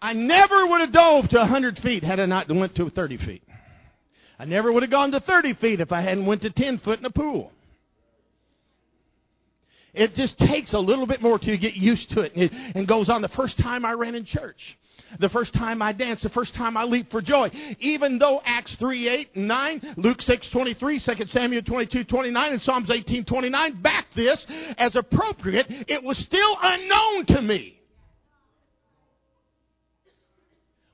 I 0.02 0.12
never 0.12 0.68
would 0.68 0.82
have 0.82 0.92
dove 0.92 1.30
to 1.30 1.38
100 1.38 1.80
feet 1.80 2.04
had 2.04 2.20
I 2.20 2.26
not 2.26 2.50
went 2.50 2.76
to 2.76 2.90
30 2.90 3.18
feet. 3.18 3.44
I 4.44 4.46
never 4.46 4.74
would 4.74 4.84
have 4.84 4.92
gone 4.92 5.12
to 5.12 5.22
30 5.22 5.54
feet 5.54 5.80
if 5.80 5.94
I 5.94 6.02
hadn't 6.02 6.26
went 6.26 6.42
to 6.42 6.50
10 6.50 6.80
foot 6.80 7.00
in 7.00 7.06
a 7.06 7.10
pool. 7.10 7.54
It 9.94 10.16
just 10.16 10.38
takes 10.38 10.74
a 10.74 10.80
little 10.80 11.06
bit 11.06 11.22
more 11.22 11.40
to 11.40 11.58
get 11.58 11.76
used 11.76 12.12
to 12.12 12.24
it 12.24 12.34
and, 12.36 12.44
it 12.44 12.52
and 12.76 12.86
goes 12.86 13.10
on. 13.10 13.22
The 13.22 13.30
first 13.30 13.58
time 13.58 13.86
I 13.86 13.94
ran 13.94 14.16
in 14.16 14.26
church, 14.26 14.78
the 15.18 15.30
first 15.30 15.54
time 15.54 15.82
I 15.82 15.94
danced, 15.94 16.24
the 16.24 16.30
first 16.30 16.54
time 16.56 16.76
I 16.76 16.84
leaped 16.84 17.10
for 17.10 17.22
joy. 17.22 17.52
Even 17.80 18.20
though 18.20 18.42
Acts 18.44 18.76
3, 18.76 19.08
8, 19.08 19.38
9, 19.38 19.94
Luke 19.96 20.22
6, 20.22 20.50
23, 20.50 21.00
2 21.00 21.26
Samuel 21.28 21.62
22, 21.62 22.04
29, 22.04 22.52
and 22.52 22.62
Psalms 22.62 22.90
18, 22.90 23.24
29 23.24 23.82
back 23.82 24.08
this 24.14 24.46
as 24.78 24.98
appropriate, 24.98 25.68
it 25.88 26.04
was 26.04 26.18
still 26.18 26.58
unknown 26.62 27.26
to 27.28 27.42
me. 27.42 27.80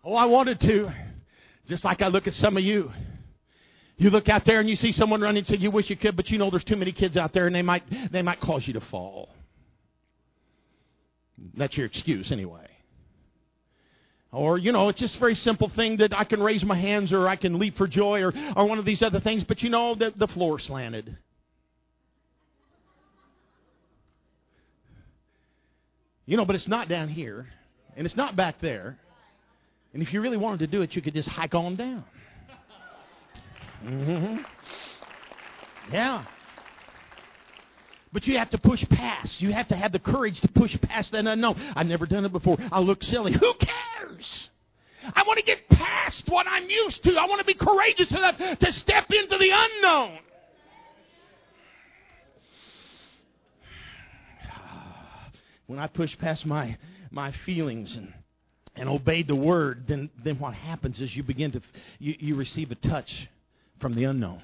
Oh, 0.03 0.13
I 0.13 0.25
wanted 0.25 0.59
to. 0.61 0.93
Just 1.65 1.83
like 1.83 2.03
I 2.03 2.09
look 2.09 2.27
at 2.27 2.35
some 2.35 2.55
of 2.55 2.63
you. 2.63 2.91
You 3.99 4.09
look 4.09 4.29
out 4.29 4.45
there 4.45 4.61
and 4.61 4.69
you 4.69 4.77
see 4.77 4.93
someone 4.93 5.19
running 5.19 5.39
and 5.39 5.47
say 5.47 5.57
you 5.57 5.71
wish 5.71 5.89
you 5.89 5.97
could, 5.97 6.15
but 6.15 6.29
you 6.31 6.37
know 6.37 6.49
there's 6.49 6.63
too 6.63 6.77
many 6.77 6.93
kids 6.93 7.17
out 7.17 7.33
there 7.33 7.47
and 7.47 7.53
they 7.53 7.61
might 7.61 7.83
they 8.11 8.21
might 8.21 8.39
cause 8.39 8.65
you 8.65 8.73
to 8.73 8.79
fall. 8.79 9.29
That's 11.55 11.75
your 11.75 11.85
excuse 11.85 12.31
anyway. 12.31 12.65
Or, 14.31 14.57
you 14.57 14.71
know, 14.71 14.87
it's 14.87 14.99
just 14.99 15.15
a 15.15 15.19
very 15.19 15.35
simple 15.35 15.69
thing 15.69 15.97
that 15.97 16.17
I 16.17 16.23
can 16.23 16.41
raise 16.41 16.63
my 16.63 16.77
hands 16.77 17.11
or 17.11 17.27
I 17.27 17.35
can 17.35 17.59
leap 17.59 17.77
for 17.77 17.87
joy 17.87 18.23
or, 18.23 18.31
or 18.55 18.67
one 18.67 18.77
of 18.77 18.85
these 18.85 19.01
other 19.01 19.19
things, 19.19 19.43
but 19.43 19.63
you 19.63 19.69
know 19.69 19.95
the, 19.95 20.13
the 20.15 20.27
floor 20.27 20.59
slanted. 20.59 21.17
You 26.25 26.37
know, 26.37 26.45
but 26.45 26.55
it's 26.55 26.67
not 26.67 26.87
down 26.87 27.09
here 27.09 27.47
and 27.97 28.05
it's 28.05 28.15
not 28.15 28.35
back 28.35 28.59
there. 28.61 28.97
And 29.93 30.03
if 30.03 30.13
you 30.13 30.21
really 30.21 30.37
wanted 30.37 30.59
to 30.59 30.67
do 30.67 30.83
it, 30.83 30.95
you 30.95 31.01
could 31.01 31.15
just 31.15 31.27
hike 31.27 31.55
on 31.55 31.75
down. 31.75 32.05
Mm-hmm. 33.83 34.41
Yeah. 35.91 36.25
But 38.11 38.25
you 38.27 38.37
have 38.37 38.49
to 38.51 38.57
push 38.57 38.87
past. 38.89 39.41
You 39.41 39.51
have 39.53 39.67
to 39.69 39.75
have 39.75 39.91
the 39.91 39.99
courage 39.99 40.41
to 40.41 40.47
push 40.47 40.79
past 40.81 41.11
that 41.11 41.25
unknown. 41.25 41.55
I've 41.75 41.87
never 41.87 42.05
done 42.05 42.25
it 42.25 42.31
before. 42.31 42.57
I 42.71 42.79
look 42.79 43.03
silly. 43.03 43.33
Who 43.33 43.53
cares? 43.53 44.49
I 45.15 45.23
want 45.23 45.37
to 45.37 45.45
get 45.45 45.69
past 45.69 46.27
what 46.27 46.45
I'm 46.47 46.69
used 46.69 47.03
to. 47.03 47.15
I 47.15 47.25
want 47.27 47.39
to 47.39 47.45
be 47.45 47.53
courageous 47.53 48.11
enough 48.11 48.37
to 48.37 48.71
step 48.71 49.05
into 49.11 49.37
the 49.37 49.51
unknown. 49.53 50.19
When 55.67 55.77
I 55.77 55.85
push 55.87 56.17
past 56.17 56.47
my 56.47 56.77
my 57.11 57.31
feelings 57.31 57.95
and 57.95 58.11
and 58.75 58.89
obeyed 58.89 59.27
the 59.27 59.35
word, 59.35 59.85
then, 59.87 60.09
then 60.23 60.39
what 60.39 60.53
happens 60.53 61.01
is 61.01 61.15
you 61.15 61.21
begin 61.21 61.51
to, 61.51 61.61
you, 61.99 62.15
you 62.19 62.35
receive 62.35 62.71
a 62.71 62.75
touch 62.75 63.27
from 63.79 63.95
the 63.95 64.05
unknown. 64.05 64.41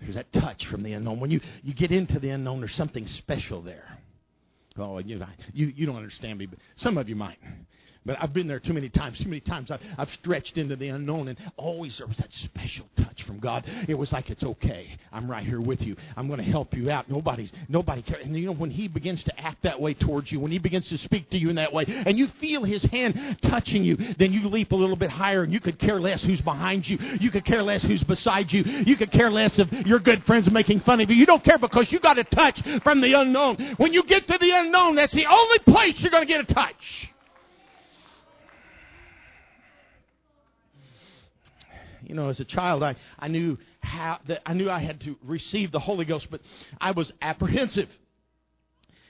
There's 0.00 0.14
that 0.14 0.32
touch 0.32 0.66
from 0.66 0.82
the 0.82 0.92
unknown. 0.92 1.20
When 1.20 1.30
you, 1.30 1.40
you 1.62 1.74
get 1.74 1.90
into 1.90 2.18
the 2.18 2.30
unknown, 2.30 2.60
there's 2.60 2.74
something 2.74 3.06
special 3.06 3.62
there. 3.62 3.86
Oh, 4.78 4.98
you, 4.98 5.24
you, 5.54 5.72
you 5.74 5.86
don't 5.86 5.96
understand 5.96 6.38
me, 6.38 6.46
but 6.46 6.58
some 6.76 6.98
of 6.98 7.08
you 7.08 7.16
might. 7.16 7.38
But 8.06 8.22
I've 8.22 8.32
been 8.32 8.46
there 8.46 8.60
too 8.60 8.72
many 8.72 8.88
times. 8.88 9.18
Too 9.18 9.28
many 9.28 9.40
times 9.40 9.70
I've, 9.70 9.82
I've 9.98 10.10
stretched 10.10 10.56
into 10.56 10.76
the 10.76 10.88
unknown, 10.88 11.28
and 11.28 11.38
always 11.56 11.98
there 11.98 12.06
was 12.06 12.16
that 12.18 12.32
special 12.32 12.86
touch 12.96 13.24
from 13.24 13.40
God. 13.40 13.64
It 13.88 13.98
was 13.98 14.12
like 14.12 14.30
it's 14.30 14.44
okay. 14.44 14.96
I'm 15.12 15.28
right 15.28 15.44
here 15.44 15.60
with 15.60 15.82
you. 15.82 15.96
I'm 16.16 16.28
going 16.28 16.38
to 16.38 16.48
help 16.50 16.74
you 16.74 16.88
out. 16.90 17.10
Nobody's 17.10 17.52
nobody 17.68 18.02
cares. 18.02 18.24
And 18.24 18.36
you 18.36 18.46
know 18.46 18.54
when 18.54 18.70
He 18.70 18.86
begins 18.86 19.24
to 19.24 19.40
act 19.40 19.64
that 19.64 19.80
way 19.80 19.94
towards 19.94 20.30
you, 20.30 20.38
when 20.38 20.52
He 20.52 20.58
begins 20.58 20.88
to 20.90 20.98
speak 20.98 21.30
to 21.30 21.38
you 21.38 21.50
in 21.50 21.56
that 21.56 21.72
way, 21.72 21.84
and 21.88 22.16
you 22.16 22.28
feel 22.28 22.62
His 22.62 22.82
hand 22.84 23.38
touching 23.42 23.84
you, 23.84 23.96
then 23.96 24.32
you 24.32 24.48
leap 24.48 24.70
a 24.70 24.76
little 24.76 24.96
bit 24.96 25.10
higher, 25.10 25.42
and 25.42 25.52
you 25.52 25.60
could 25.60 25.78
care 25.78 26.00
less 26.00 26.22
who's 26.22 26.40
behind 26.40 26.88
you. 26.88 26.98
You 27.20 27.32
could 27.32 27.44
care 27.44 27.62
less 27.62 27.82
who's 27.82 28.04
beside 28.04 28.52
you. 28.52 28.62
You 28.62 28.96
could 28.96 29.10
care 29.10 29.30
less 29.30 29.58
if 29.58 29.72
your 29.84 29.98
good 29.98 30.22
friends 30.24 30.46
are 30.46 30.52
making 30.52 30.80
fun 30.80 31.00
of 31.00 31.10
you. 31.10 31.16
You 31.16 31.26
don't 31.26 31.42
care 31.42 31.58
because 31.58 31.90
you 31.90 31.98
got 31.98 32.18
a 32.18 32.24
touch 32.24 32.62
from 32.84 33.00
the 33.00 33.14
unknown. 33.14 33.56
When 33.78 33.92
you 33.92 34.04
get 34.04 34.26
to 34.28 34.38
the 34.38 34.50
unknown, 34.52 34.94
that's 34.94 35.12
the 35.12 35.26
only 35.26 35.58
place 35.60 36.00
you're 36.00 36.12
going 36.12 36.26
to 36.26 36.32
get 36.32 36.48
a 36.48 36.54
touch. 36.54 37.10
You 42.06 42.14
know, 42.14 42.28
as 42.28 42.38
a 42.38 42.44
child, 42.44 42.82
I, 42.82 42.94
I 43.18 43.28
knew 43.28 43.58
how 43.80 44.20
that 44.26 44.42
I 44.46 44.54
knew 44.54 44.70
I 44.70 44.78
had 44.78 45.00
to 45.02 45.16
receive 45.24 45.72
the 45.72 45.80
Holy 45.80 46.04
Ghost, 46.04 46.28
but 46.30 46.40
I 46.80 46.92
was 46.92 47.12
apprehensive. 47.20 47.88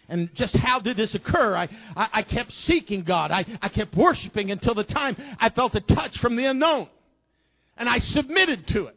And 0.08 0.34
just 0.34 0.54
how 0.56 0.80
did 0.80 0.96
this 0.96 1.14
occur? 1.14 1.56
I, 1.56 1.68
I, 1.96 2.08
I 2.12 2.22
kept 2.22 2.52
seeking 2.52 3.02
God. 3.02 3.30
I, 3.30 3.44
I 3.60 3.68
kept 3.68 3.94
worshiping 3.94 4.50
until 4.50 4.74
the 4.74 4.84
time 4.84 5.16
I 5.40 5.50
felt 5.50 5.74
a 5.74 5.80
touch 5.80 6.18
from 6.18 6.36
the 6.36 6.46
unknown. 6.46 6.88
And 7.76 7.88
I 7.88 7.98
submitted 7.98 8.68
to 8.68 8.86
it. 8.86 8.96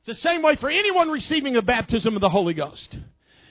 It's 0.00 0.06
the 0.06 0.14
same 0.14 0.42
way 0.42 0.56
for 0.56 0.68
anyone 0.68 1.10
receiving 1.10 1.54
the 1.54 1.62
baptism 1.62 2.14
of 2.14 2.20
the 2.20 2.28
Holy 2.28 2.54
Ghost. 2.54 2.96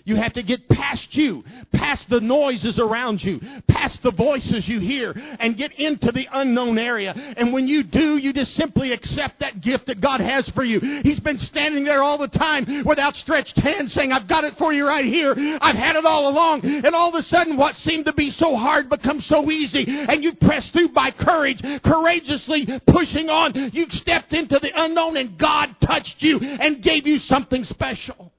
You 0.05 0.17
have 0.17 0.33
to 0.33 0.43
get 0.43 0.69
past 0.69 1.17
you, 1.17 1.43
past 1.73 2.09
the 2.09 2.21
noises 2.21 2.77
around 2.77 3.23
you, 3.23 3.41
past 3.67 4.03
the 4.03 4.11
voices 4.11 4.67
you 4.67 4.79
hear, 4.79 5.13
and 5.39 5.57
get 5.57 5.73
into 5.79 6.11
the 6.11 6.27
unknown 6.31 6.77
area. 6.77 7.11
And 7.37 7.51
when 7.51 7.67
you 7.67 7.81
do, 7.81 8.17
you 8.17 8.31
just 8.31 8.53
simply 8.53 8.91
accept 8.91 9.39
that 9.39 9.61
gift 9.61 9.87
that 9.87 10.01
God 10.01 10.21
has 10.21 10.47
for 10.49 10.63
you. 10.63 10.79
He's 10.79 11.19
been 11.19 11.39
standing 11.39 11.83
there 11.85 12.03
all 12.03 12.19
the 12.19 12.27
time 12.27 12.83
with 12.85 12.99
outstretched 12.99 13.57
hands 13.57 13.93
saying, 13.93 14.11
I've 14.11 14.27
got 14.27 14.43
it 14.43 14.55
for 14.59 14.71
you 14.71 14.87
right 14.87 15.05
here. 15.05 15.33
I've 15.59 15.75
had 15.75 15.95
it 15.95 16.05
all 16.05 16.29
along. 16.29 16.63
And 16.63 16.93
all 16.93 17.09
of 17.09 17.15
a 17.15 17.23
sudden, 17.23 17.57
what 17.57 17.75
seemed 17.75 18.05
to 18.05 18.13
be 18.13 18.29
so 18.29 18.55
hard 18.55 18.89
becomes 18.89 19.25
so 19.25 19.49
easy. 19.49 19.85
And 19.87 20.23
you 20.23 20.35
press 20.35 20.69
through 20.69 20.89
by 20.89 21.09
courage, 21.09 21.63
courageously 21.81 22.67
pushing 22.85 23.31
on. 23.31 23.71
You 23.73 23.89
stepped 23.89 24.33
into 24.33 24.59
the 24.59 24.71
unknown 24.75 25.17
and 25.17 25.35
God 25.35 25.75
touched 25.81 26.21
you 26.21 26.39
and 26.39 26.83
gave 26.83 27.07
you 27.07 27.17
something 27.17 27.63
special. 27.63 28.31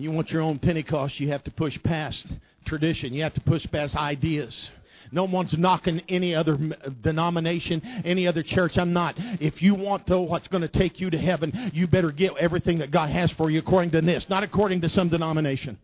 You 0.00 0.10
want 0.12 0.30
your 0.30 0.42
own 0.42 0.58
Pentecost, 0.58 1.20
you 1.20 1.28
have 1.28 1.44
to 1.44 1.50
push 1.50 1.80
past 1.82 2.26
tradition. 2.64 3.12
You 3.12 3.22
have 3.22 3.34
to 3.34 3.40
push 3.40 3.66
past 3.70 3.94
ideas. 3.94 4.70
No 5.12 5.24
one's 5.24 5.56
knocking 5.56 6.02
any 6.08 6.34
other 6.34 6.56
denomination, 7.02 7.82
any 8.04 8.26
other 8.26 8.42
church. 8.42 8.78
I'm 8.78 8.92
not. 8.92 9.16
If 9.18 9.60
you 9.60 9.74
want 9.74 10.06
to, 10.06 10.20
what's 10.20 10.48
going 10.48 10.62
to 10.62 10.68
take 10.68 11.00
you 11.00 11.10
to 11.10 11.18
heaven, 11.18 11.72
you 11.74 11.86
better 11.86 12.12
get 12.12 12.36
everything 12.36 12.78
that 12.78 12.90
God 12.90 13.10
has 13.10 13.30
for 13.32 13.50
you 13.50 13.58
according 13.58 13.90
to 13.90 14.00
this, 14.00 14.28
not 14.28 14.42
according 14.42 14.82
to 14.82 14.88
some 14.88 15.08
denomination. 15.08 15.78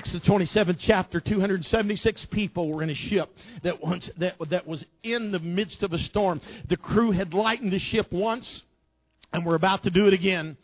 Acts 0.00 0.12
the 0.12 0.20
27th 0.20 0.76
chapter, 0.78 1.20
276 1.20 2.24
people 2.30 2.72
were 2.72 2.82
in 2.82 2.88
a 2.88 2.94
ship 2.94 3.28
that 3.62 3.82
once 3.82 4.08
that, 4.16 4.34
that 4.48 4.66
was 4.66 4.82
in 5.02 5.30
the 5.30 5.38
midst 5.40 5.82
of 5.82 5.92
a 5.92 5.98
storm. 5.98 6.40
The 6.70 6.78
crew 6.78 7.10
had 7.10 7.34
lightened 7.34 7.70
the 7.70 7.78
ship 7.78 8.10
once 8.10 8.62
and 9.30 9.44
were 9.44 9.56
about 9.56 9.82
to 9.82 9.90
do 9.90 10.06
it 10.06 10.14
again. 10.14 10.56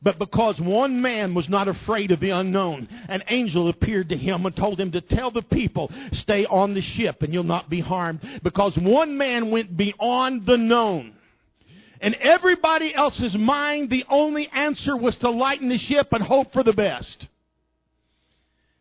But 0.00 0.20
because 0.20 0.60
one 0.60 1.02
man 1.02 1.34
was 1.34 1.48
not 1.48 1.66
afraid 1.66 2.12
of 2.12 2.20
the 2.20 2.30
unknown, 2.30 2.86
an 3.08 3.24
angel 3.30 3.68
appeared 3.68 4.10
to 4.10 4.16
him 4.16 4.46
and 4.46 4.54
told 4.54 4.78
him 4.78 4.92
to 4.92 5.00
tell 5.00 5.32
the 5.32 5.42
people, 5.42 5.90
stay 6.12 6.46
on 6.46 6.74
the 6.74 6.80
ship 6.80 7.22
and 7.22 7.34
you'll 7.34 7.42
not 7.42 7.68
be 7.68 7.80
harmed. 7.80 8.20
Because 8.44 8.78
one 8.78 9.18
man 9.18 9.50
went 9.50 9.76
beyond 9.76 10.46
the 10.46 10.56
known. 10.56 11.16
In 12.00 12.14
everybody 12.20 12.94
else's 12.94 13.36
mind, 13.36 13.90
the 13.90 14.04
only 14.08 14.46
answer 14.50 14.96
was 14.96 15.16
to 15.16 15.30
lighten 15.30 15.68
the 15.68 15.78
ship 15.78 16.12
and 16.12 16.22
hope 16.22 16.52
for 16.52 16.62
the 16.62 16.72
best. 16.72 17.26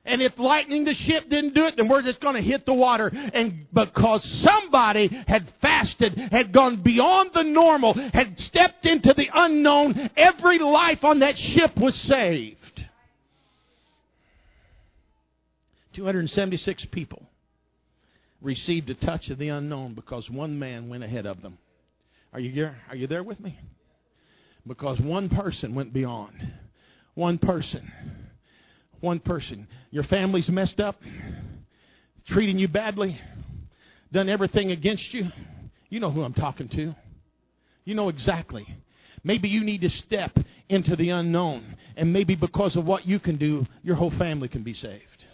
And 0.06 0.22
if 0.22 0.38
lightning 0.38 0.84
the 0.84 0.94
ship 0.94 1.30
didn't 1.30 1.54
do 1.54 1.66
it, 1.66 1.78
then 1.78 1.88
we're 1.88 2.02
just 2.02 2.20
going 2.20 2.36
to 2.36 2.42
hit 2.42 2.66
the 2.66 2.74
water. 2.74 3.10
And 3.34 3.68
because 3.74 4.24
somebody 4.24 5.08
had 5.28 5.50
fasted, 5.62 6.18
had 6.18 6.52
gone 6.52 6.78
beyond 6.82 7.32
the 7.34 7.44
normal, 7.44 7.94
had 7.94 8.38
stepped 8.39 8.86
into 8.86 9.13
the 9.13 9.30
unknown, 9.34 10.10
every 10.18 10.60
life 10.60 11.06
on 11.06 11.20
that 11.20 11.38
ship 11.38 11.78
was 11.78 11.96
saved. 11.96 12.58
276 15.94 16.86
people 16.86 17.26
received 18.42 18.89
a 18.89 18.96
touch 18.96 19.30
of 19.30 19.38
the 19.38 19.48
unknown 19.48 19.94
because 19.94 20.30
one 20.30 20.60
man 20.60 20.89
went 20.89 21.04
ahead 21.04 21.26
of 21.26 21.42
them. 21.42 21.58
Are 22.34 22.39
you 22.42 22.52
there? 22.52 22.76
Are 22.89 22.96
you 22.96 23.08
there 23.08 23.24
with 23.24 23.39
me? 23.39 23.58
Because 24.68 25.00
one 25.00 25.30
person 25.30 25.76
went 25.76 25.94
beyond. 25.94 26.52
One 27.13 27.38
person 27.38 27.89
one 29.04 29.20
person. 29.20 29.68
Your 29.92 30.04
family's 30.04 30.50
messed 30.50 30.80
up, 30.80 30.96
treating 32.26 32.58
you 32.58 32.70
badly, 32.70 33.20
done 34.12 34.30
everything 34.30 34.72
against 34.72 35.13
you. 35.13 35.28
You 35.89 36.00
know 36.00 36.10
who 36.10 36.24
I'm 36.24 36.34
talking 36.34 36.70
to. 36.70 36.96
You 37.84 37.96
know 37.96 38.08
exactly. 38.08 38.66
Maybe 39.24 39.50
you 39.50 39.63
need 39.63 39.82
to 39.82 39.89
step 39.89 40.32
into 40.70 40.96
the 40.96 41.10
unknown. 41.10 41.76
And 41.98 42.13
maybe 42.13 42.36
because 42.36 42.78
of 42.78 42.86
what 42.86 43.06
you 43.06 43.20
can 43.20 43.36
do, 43.36 43.66
your 43.84 43.96
whole 43.96 44.12
family 44.12 44.48
can 44.48 44.63
be 44.63 44.74
saved. 44.74 45.28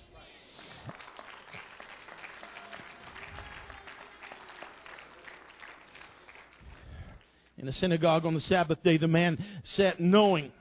In 7.60 7.66
the 7.66 7.74
synagogue 7.74 8.26
on 8.26 8.34
the 8.34 8.42
Sabbath 8.42 8.82
day, 8.82 8.98
the 8.98 9.08
man 9.08 9.38
sat 9.64 10.00
knowing 10.00 10.52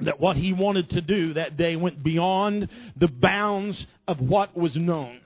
that 0.00 0.20
what 0.20 0.36
he 0.36 0.52
wanted 0.52 0.90
to 0.90 1.00
do 1.00 1.34
that 1.34 1.56
day 1.56 1.76
went 1.76 2.02
beyond 2.02 2.68
the 2.96 3.08
bounds 3.08 3.86
of 4.08 4.20
what 4.20 4.56
was 4.56 4.76
known. 4.76 5.20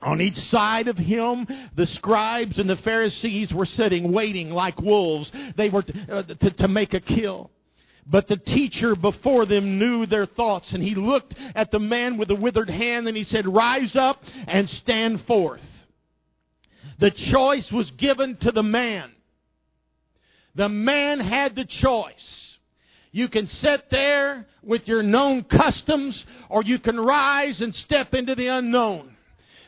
On 0.00 0.20
each 0.20 0.36
side 0.36 0.88
of 0.88 0.98
him, 0.98 1.46
the 1.74 1.86
scribes 1.86 2.58
and 2.58 2.68
the 2.68 2.76
Pharisees 2.76 3.52
were 3.52 3.64
sitting, 3.64 4.12
waiting 4.12 4.50
like 4.50 4.80
wolves. 4.80 5.32
They 5.56 5.70
were 5.70 5.82
to, 5.82 6.16
uh, 6.16 6.22
to, 6.22 6.50
to 6.50 6.68
make 6.68 6.92
a 6.92 7.00
kill. 7.00 7.50
But 8.06 8.28
the 8.28 8.36
teacher 8.36 8.94
before 8.94 9.46
them 9.46 9.78
knew 9.78 10.04
their 10.04 10.26
thoughts, 10.26 10.72
and 10.72 10.82
he 10.82 10.94
looked 10.94 11.34
at 11.54 11.70
the 11.70 11.78
man 11.78 12.18
with 12.18 12.28
the 12.28 12.34
withered 12.34 12.68
hand 12.68 13.08
and 13.08 13.16
he 13.16 13.24
said, 13.24 13.46
Rise 13.46 13.96
up 13.96 14.22
and 14.46 14.68
stand 14.68 15.22
forth. 15.22 15.64
The 16.98 17.10
choice 17.10 17.72
was 17.72 17.90
given 17.92 18.36
to 18.36 18.52
the 18.52 18.62
man. 18.62 19.10
The 20.54 20.68
man 20.68 21.18
had 21.18 21.56
the 21.56 21.64
choice. 21.64 22.53
You 23.14 23.28
can 23.28 23.46
sit 23.46 23.90
there 23.90 24.44
with 24.64 24.88
your 24.88 25.00
known 25.00 25.44
customs, 25.44 26.26
or 26.48 26.64
you 26.64 26.80
can 26.80 26.98
rise 26.98 27.60
and 27.60 27.72
step 27.72 28.12
into 28.12 28.34
the 28.34 28.48
unknown. 28.48 29.13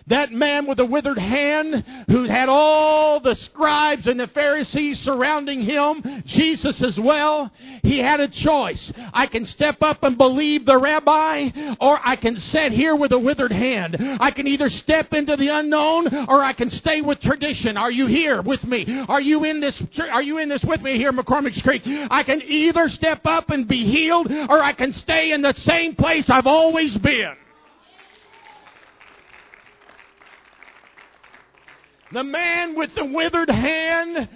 That 0.09 0.31
man 0.31 0.66
with 0.66 0.77
the 0.77 0.85
withered 0.85 1.19
hand 1.19 1.85
who 2.09 2.25
had 2.25 2.49
all 2.49 3.19
the 3.19 3.35
scribes 3.35 4.07
and 4.07 4.21
the 4.21 4.29
Pharisees 4.29 5.01
surrounding 5.01 5.62
him, 5.62 6.23
Jesus 6.27 6.81
as 6.81 6.99
well, 6.99 7.51
he 7.83 7.99
had 7.99 8.21
a 8.21 8.29
choice. 8.29 8.92
I 9.12 9.27
can 9.27 9.45
step 9.45 9.83
up 9.83 10.05
and 10.05 10.16
believe 10.16 10.64
the 10.64 10.79
rabbi, 10.79 11.51
or 11.81 11.99
I 12.05 12.14
can 12.14 12.37
sit 12.37 12.71
here 12.71 12.95
with 12.95 13.11
a 13.11 13.19
withered 13.19 13.51
hand. 13.51 13.97
I 14.21 14.31
can 14.31 14.47
either 14.47 14.69
step 14.69 15.12
into 15.12 15.35
the 15.35 15.49
unknown, 15.49 16.14
or 16.29 16.40
I 16.40 16.53
can 16.53 16.71
stay 16.71 17.01
with 17.01 17.19
tradition. 17.21 17.77
Are 17.77 17.90
you 17.90 18.07
here 18.07 18.40
with 18.42 18.64
me? 18.64 19.05
Are 19.09 19.21
you 19.21 19.42
in 19.42 19.61
this, 19.61 19.83
are 19.99 20.23
you 20.23 20.38
in 20.38 20.49
this 20.49 20.64
with 20.64 20.83
me 20.83 20.97
here, 20.99 21.11
McCormick's 21.11 21.62
Creek? 21.62 21.83
I 21.85 22.23
can 22.23 22.42
either 22.42 22.88
step 22.88 23.27
up 23.27 23.51
and 23.51 23.66
be 23.66 23.85
healed, 23.85 24.31
or 24.31 24.62
I 24.62 24.73
can 24.73 24.95
stay 24.95 25.33
in 25.33 25.42
the 25.42 25.55
same 25.55 25.97
place 25.97 26.31
I've 26.31 26.47
always 26.47 26.97
been. 26.97 27.35
The 32.12 32.25
man 32.25 32.77
with 32.77 32.95
the 32.95 33.05
withered 33.05 33.51
hand 33.51 34.29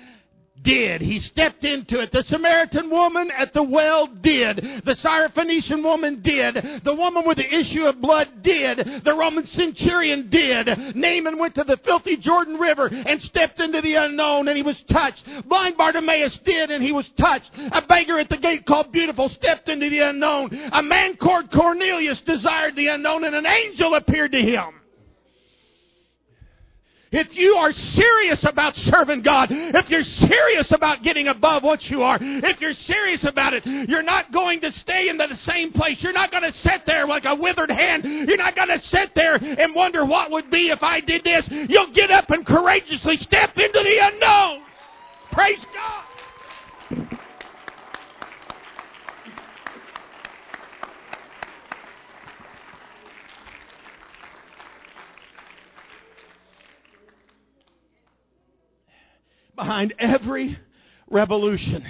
did. 0.62 1.00
He 1.00 1.20
stepped 1.20 1.64
into 1.64 2.00
it. 2.00 2.12
The 2.12 2.22
Samaritan 2.22 2.90
woman 2.90 3.30
at 3.30 3.54
the 3.54 3.62
well 3.62 4.06
did. 4.06 4.56
The 4.84 4.94
Syrophoenician 4.94 5.82
woman 5.82 6.20
did. 6.20 6.82
The 6.84 6.94
woman 6.94 7.24
with 7.26 7.38
the 7.38 7.54
issue 7.54 7.84
of 7.86 8.00
blood 8.00 8.42
did. 8.42 8.78
The 9.04 9.14
Roman 9.14 9.46
centurion 9.46 10.28
did. 10.28 10.96
Naaman 10.96 11.38
went 11.38 11.54
to 11.54 11.64
the 11.64 11.76
filthy 11.78 12.16
Jordan 12.16 12.56
River 12.56 12.88
and 12.92 13.20
stepped 13.22 13.60
into 13.60 13.80
the 13.80 13.94
unknown 13.94 14.48
and 14.48 14.56
he 14.56 14.62
was 14.62 14.82
touched. 14.84 15.26
Blind 15.48 15.76
Bartimaeus 15.76 16.36
did 16.38 16.70
and 16.70 16.82
he 16.82 16.92
was 16.92 17.08
touched. 17.10 17.52
A 17.72 17.82
beggar 17.82 18.18
at 18.18 18.28
the 18.28 18.36
gate 18.36 18.66
called 18.66 18.92
Beautiful 18.92 19.28
stepped 19.28 19.68
into 19.68 19.88
the 19.88 20.00
unknown. 20.00 20.50
A 20.72 20.82
man 20.82 21.16
called 21.16 21.50
Cornelius 21.50 22.20
desired 22.20 22.76
the 22.76 22.88
unknown 22.88 23.24
and 23.24 23.34
an 23.34 23.46
angel 23.46 23.94
appeared 23.94 24.32
to 24.32 24.42
him. 24.42 24.79
If 27.12 27.36
you 27.36 27.54
are 27.56 27.72
serious 27.72 28.44
about 28.44 28.76
serving 28.76 29.22
God, 29.22 29.48
if 29.50 29.90
you're 29.90 30.04
serious 30.04 30.70
about 30.70 31.02
getting 31.02 31.26
above 31.26 31.64
what 31.64 31.90
you 31.90 32.04
are, 32.04 32.18
if 32.20 32.60
you're 32.60 32.72
serious 32.72 33.24
about 33.24 33.52
it, 33.52 33.66
you're 33.66 34.02
not 34.02 34.30
going 34.30 34.60
to 34.60 34.70
stay 34.70 35.08
in 35.08 35.16
the 35.16 35.34
same 35.34 35.72
place. 35.72 36.00
You're 36.02 36.12
not 36.12 36.30
going 36.30 36.44
to 36.44 36.52
sit 36.52 36.86
there 36.86 37.08
like 37.08 37.24
a 37.24 37.34
withered 37.34 37.70
hand. 37.70 38.04
You're 38.04 38.36
not 38.36 38.54
going 38.54 38.68
to 38.68 38.80
sit 38.80 39.14
there 39.16 39.34
and 39.34 39.74
wonder 39.74 40.04
what 40.04 40.30
would 40.30 40.50
be 40.50 40.70
if 40.70 40.84
I 40.84 41.00
did 41.00 41.24
this. 41.24 41.48
You'll 41.50 41.90
get 41.90 42.12
up 42.12 42.30
and 42.30 42.46
courageously 42.46 43.16
step 43.16 43.58
into 43.58 43.80
the 43.80 43.98
unknown. 44.00 44.62
Praise 45.32 45.66
God. 45.74 47.18
Behind 59.60 59.92
every 59.98 60.56
revolution, 61.10 61.84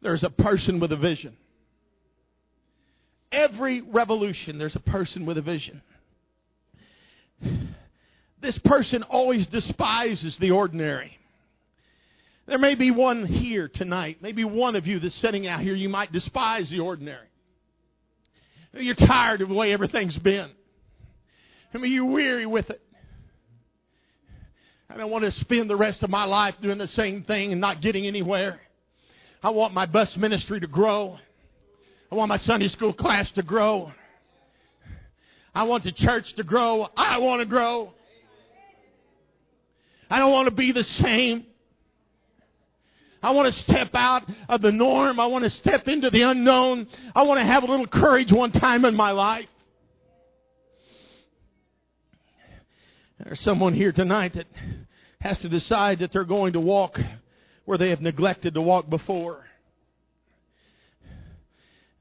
there's 0.00 0.24
a 0.24 0.30
person 0.30 0.80
with 0.80 0.92
a 0.92 0.96
vision. 0.96 1.36
Every 3.30 3.82
revolution, 3.82 4.56
there's 4.56 4.76
a 4.76 4.80
person 4.80 5.26
with 5.26 5.36
a 5.36 5.42
vision. 5.42 5.82
This 8.40 8.58
person 8.60 9.02
always 9.02 9.46
despises 9.46 10.38
the 10.38 10.52
ordinary. 10.52 11.18
There 12.46 12.56
may 12.56 12.74
be 12.74 12.90
one 12.90 13.26
here 13.26 13.68
tonight, 13.68 14.22
maybe 14.22 14.44
one 14.44 14.74
of 14.74 14.86
you 14.86 14.98
that's 14.98 15.14
sitting 15.16 15.46
out 15.46 15.60
here, 15.60 15.74
you 15.74 15.90
might 15.90 16.12
despise 16.12 16.70
the 16.70 16.80
ordinary. 16.80 17.28
You're 18.72 18.94
tired 18.94 19.42
of 19.42 19.50
the 19.50 19.54
way 19.54 19.70
everything's 19.70 20.16
been. 20.16 20.48
I 21.74 21.76
mean, 21.76 21.92
you're 21.92 22.06
weary 22.06 22.46
with 22.46 22.70
it. 22.70 22.80
I 24.88 24.96
don't 24.96 25.10
want 25.10 25.24
to 25.24 25.32
spend 25.32 25.68
the 25.68 25.76
rest 25.76 26.02
of 26.02 26.10
my 26.10 26.24
life 26.24 26.54
doing 26.60 26.78
the 26.78 26.86
same 26.86 27.22
thing 27.22 27.52
and 27.52 27.60
not 27.60 27.80
getting 27.80 28.06
anywhere. 28.06 28.60
I 29.42 29.50
want 29.50 29.74
my 29.74 29.86
bus 29.86 30.16
ministry 30.16 30.60
to 30.60 30.66
grow. 30.66 31.18
I 32.10 32.14
want 32.14 32.28
my 32.28 32.36
Sunday 32.36 32.68
school 32.68 32.92
class 32.92 33.30
to 33.32 33.42
grow. 33.42 33.92
I 35.54 35.64
want 35.64 35.84
the 35.84 35.92
church 35.92 36.34
to 36.34 36.44
grow. 36.44 36.88
I 36.96 37.18
want 37.18 37.40
to 37.40 37.46
grow. 37.46 37.92
I 40.08 40.18
don't 40.18 40.30
want 40.30 40.48
to 40.48 40.54
be 40.54 40.70
the 40.70 40.84
same. 40.84 41.46
I 43.22 43.32
want 43.32 43.52
to 43.52 43.60
step 43.60 43.90
out 43.94 44.22
of 44.48 44.62
the 44.62 44.70
norm. 44.70 45.18
I 45.18 45.26
want 45.26 45.42
to 45.44 45.50
step 45.50 45.88
into 45.88 46.10
the 46.10 46.22
unknown. 46.22 46.86
I 47.14 47.22
want 47.22 47.40
to 47.40 47.46
have 47.46 47.64
a 47.64 47.66
little 47.66 47.88
courage 47.88 48.32
one 48.32 48.52
time 48.52 48.84
in 48.84 48.94
my 48.94 49.10
life. 49.10 49.48
There's 53.18 53.40
someone 53.40 53.72
here 53.72 53.92
tonight 53.92 54.34
that 54.34 54.46
has 55.20 55.38
to 55.40 55.48
decide 55.48 56.00
that 56.00 56.12
they're 56.12 56.24
going 56.24 56.52
to 56.52 56.60
walk 56.60 57.00
where 57.64 57.78
they 57.78 57.90
have 57.90 58.02
neglected 58.02 58.54
to 58.54 58.60
walk 58.60 58.90
before. 58.90 59.44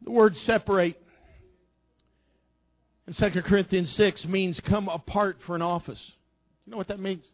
The 0.01 0.12
word 0.12 0.36
separate 0.38 1.01
in 3.08 3.13
2 3.13 3.41
Corinthians 3.43 3.89
6 3.91 4.28
means 4.28 4.60
come 4.60 4.89
apart 4.89 5.38
for 5.45 5.56
an 5.56 5.62
office. 5.62 6.12
You 6.65 6.71
know 6.71 6.78
what 6.78 6.89
that 6.89 6.99
means? 6.99 7.25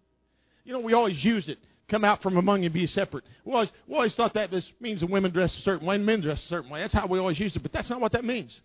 You 0.64 0.74
know, 0.74 0.80
we 0.80 0.94
always 0.94 1.24
use 1.24 1.50
it. 1.50 1.58
Come 1.90 2.06
out 2.06 2.22
from 2.22 2.38
among 2.38 2.64
and 2.64 2.74
be 2.74 2.86
separate. 2.86 3.26
We 3.44 3.52
always, 3.52 3.72
we 3.88 3.96
always 3.96 4.16
thought 4.16 4.36
that 4.36 4.52
this 4.52 4.72
means 4.80 5.02
that 5.02 5.10
women 5.10 5.32
dress 5.32 5.58
a 5.58 5.62
certain 5.62 5.88
way 5.88 5.96
and 5.96 6.06
men 6.06 6.22
dress 6.22 6.42
a 6.44 6.48
certain 6.48 6.70
way. 6.70 6.80
That's 6.80 6.94
how 6.94 7.08
we 7.08 7.20
always 7.20 7.40
used 7.40 7.56
it, 7.56 7.64
but 7.64 7.74
that's 7.74 7.90
not 7.90 8.00
what 8.00 8.14
that 8.14 8.24
means. 8.24 8.62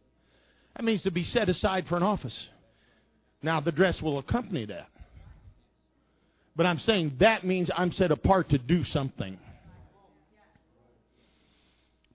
That 0.76 0.84
means 0.84 1.02
to 1.02 1.10
be 1.10 1.24
set 1.24 1.48
aside 1.48 1.86
for 1.88 1.96
an 1.96 2.02
office. 2.02 2.48
Now, 3.42 3.60
the 3.60 3.72
dress 3.72 4.02
will 4.02 4.18
accompany 4.18 4.66
that. 4.66 4.88
But 6.56 6.66
I'm 6.66 6.78
saying 6.78 7.16
that 7.18 7.44
means 7.44 7.70
I'm 7.76 7.92
set 7.92 8.10
apart 8.10 8.48
to 8.50 8.58
do 8.58 8.82
something. 8.82 9.38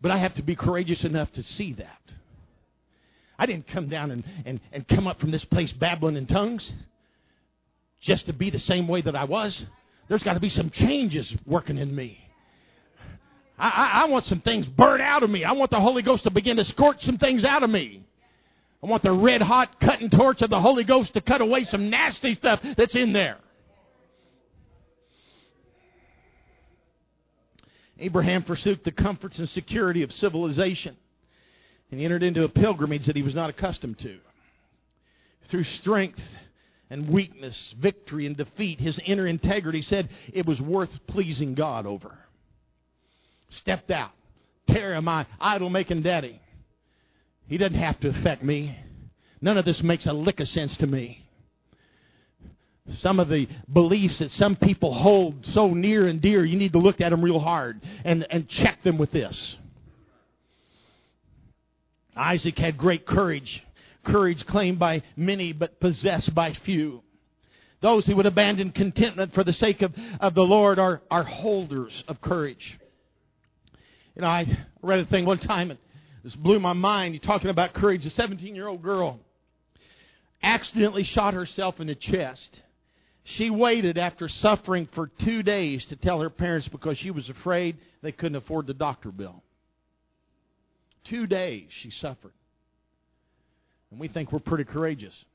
But 0.01 0.11
I 0.11 0.17
have 0.17 0.33
to 0.35 0.41
be 0.41 0.55
courageous 0.55 1.03
enough 1.03 1.31
to 1.33 1.43
see 1.43 1.73
that. 1.73 2.01
I 3.37 3.45
didn't 3.45 3.67
come 3.67 3.87
down 3.87 4.11
and, 4.11 4.23
and, 4.45 4.59
and 4.71 4.87
come 4.87 5.07
up 5.07 5.19
from 5.19 5.31
this 5.31 5.45
place 5.45 5.71
babbling 5.71 6.17
in 6.17 6.25
tongues 6.25 6.71
just 8.01 8.25
to 8.25 8.33
be 8.33 8.49
the 8.49 8.59
same 8.59 8.87
way 8.87 9.01
that 9.01 9.15
I 9.15 9.25
was. 9.25 9.63
There's 10.07 10.23
got 10.23 10.33
to 10.33 10.39
be 10.39 10.49
some 10.49 10.71
changes 10.71 11.33
working 11.45 11.77
in 11.77 11.95
me. 11.95 12.17
I, 13.57 13.69
I, 13.69 14.01
I 14.01 14.05
want 14.05 14.25
some 14.25 14.41
things 14.41 14.67
burned 14.67 15.01
out 15.03 15.21
of 15.21 15.29
me. 15.29 15.43
I 15.43 15.53
want 15.53 15.69
the 15.69 15.79
Holy 15.79 16.01
Ghost 16.01 16.23
to 16.23 16.31
begin 16.31 16.57
to 16.57 16.63
scorch 16.63 17.03
some 17.05 17.19
things 17.19 17.45
out 17.45 17.61
of 17.61 17.69
me. 17.69 18.03
I 18.83 18.87
want 18.87 19.03
the 19.03 19.13
red 19.13 19.43
hot 19.43 19.79
cutting 19.79 20.09
torch 20.09 20.41
of 20.41 20.49
the 20.49 20.59
Holy 20.59 20.83
Ghost 20.83 21.13
to 21.13 21.21
cut 21.21 21.41
away 21.41 21.63
some 21.65 21.91
nasty 21.91 22.33
stuff 22.33 22.59
that's 22.75 22.95
in 22.95 23.13
there. 23.13 23.37
Abraham 28.01 28.43
forsook 28.43 28.83
the 28.83 28.91
comforts 28.91 29.39
and 29.39 29.47
security 29.47 30.03
of 30.03 30.11
civilization 30.11 30.97
and 31.91 31.99
he 31.99 32.05
entered 32.05 32.23
into 32.23 32.43
a 32.43 32.49
pilgrimage 32.49 33.05
that 33.05 33.15
he 33.15 33.21
was 33.21 33.35
not 33.35 33.49
accustomed 33.49 33.99
to. 33.99 34.17
Through 35.49 35.65
strength 35.65 36.21
and 36.89 37.09
weakness, 37.09 37.75
victory 37.77 38.25
and 38.25 38.35
defeat, 38.35 38.79
his 38.79 38.99
inner 39.05 39.27
integrity 39.27 39.81
said 39.81 40.09
it 40.33 40.45
was 40.45 40.61
worth 40.61 41.05
pleasing 41.07 41.53
God 41.53 41.85
over. 41.85 42.17
Stepped 43.49 43.91
out. 43.91 44.11
Terah, 44.67 45.01
my 45.01 45.25
idol 45.39 45.69
making 45.69 46.03
daddy. 46.03 46.39
He 47.47 47.57
doesn't 47.57 47.77
have 47.77 47.99
to 47.99 48.09
affect 48.09 48.41
me. 48.41 48.77
None 49.41 49.57
of 49.57 49.65
this 49.65 49.83
makes 49.83 50.05
a 50.05 50.13
lick 50.13 50.39
of 50.39 50.47
sense 50.47 50.77
to 50.77 50.87
me. 50.87 51.25
Some 52.97 53.19
of 53.19 53.29
the 53.29 53.47
beliefs 53.71 54.19
that 54.19 54.31
some 54.31 54.55
people 54.55 54.93
hold 54.93 55.45
so 55.45 55.73
near 55.73 56.07
and 56.07 56.19
dear, 56.19 56.43
you 56.43 56.57
need 56.57 56.73
to 56.73 56.79
look 56.79 56.99
at 56.99 57.09
them 57.09 57.21
real 57.21 57.39
hard 57.39 57.81
and, 58.03 58.25
and 58.29 58.47
check 58.47 58.81
them 58.83 58.97
with 58.97 59.11
this. 59.11 59.57
Isaac 62.15 62.57
had 62.57 62.77
great 62.77 63.05
courage, 63.05 63.63
courage 64.03 64.45
claimed 64.45 64.79
by 64.79 65.03
many 65.15 65.53
but 65.53 65.79
possessed 65.79 66.33
by 66.33 66.53
few. 66.53 67.03
Those 67.81 68.05
who 68.05 68.15
would 68.15 68.25
abandon 68.25 68.71
contentment 68.71 69.33
for 69.33 69.43
the 69.43 69.53
sake 69.53 69.81
of, 69.81 69.93
of 70.19 70.33
the 70.33 70.43
Lord 70.43 70.77
are, 70.77 71.01
are 71.09 71.23
holders 71.23 72.03
of 72.07 72.21
courage. 72.21 72.79
You 74.15 74.23
know, 74.23 74.27
I 74.27 74.57
read 74.81 74.99
a 74.99 75.05
thing 75.05 75.25
one 75.25 75.39
time 75.39 75.71
and 75.71 75.79
this 76.23 76.35
blew 76.35 76.59
my 76.59 76.73
mind. 76.73 77.13
You're 77.15 77.21
talking 77.21 77.49
about 77.49 77.73
courage. 77.73 78.05
A 78.05 78.09
17 78.09 78.55
year 78.55 78.67
old 78.67 78.81
girl 78.81 79.19
accidentally 80.43 81.03
shot 81.03 81.33
herself 81.33 81.79
in 81.79 81.87
the 81.87 81.95
chest. 81.95 82.61
She 83.23 83.49
waited 83.49 83.97
after 83.97 84.27
suffering 84.27 84.87
for 84.91 85.07
two 85.07 85.43
days 85.43 85.85
to 85.87 85.95
tell 85.95 86.21
her 86.21 86.29
parents 86.29 86.67
because 86.67 86.97
she 86.97 87.11
was 87.11 87.29
afraid 87.29 87.77
they 88.01 88.11
couldn't 88.11 88.35
afford 88.35 88.67
the 88.67 88.73
doctor 88.73 89.11
bill. 89.11 89.43
Two 91.03 91.27
days 91.27 91.67
she 91.69 91.91
suffered. 91.91 92.33
And 93.91 93.99
we 93.99 94.07
think 94.07 94.31
we're 94.31 94.39
pretty 94.39 94.63
courageous. 94.63 95.25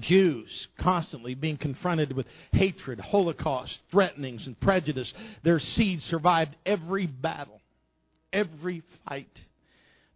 Jews 0.00 0.68
constantly 0.78 1.34
being 1.34 1.58
confronted 1.58 2.12
with 2.12 2.26
hatred, 2.52 2.98
holocaust, 2.98 3.82
threatenings, 3.90 4.46
and 4.46 4.58
prejudice. 4.58 5.12
Their 5.42 5.58
seed 5.58 6.02
survived 6.02 6.56
every 6.64 7.06
battle, 7.06 7.60
every 8.32 8.82
fight. 9.06 9.42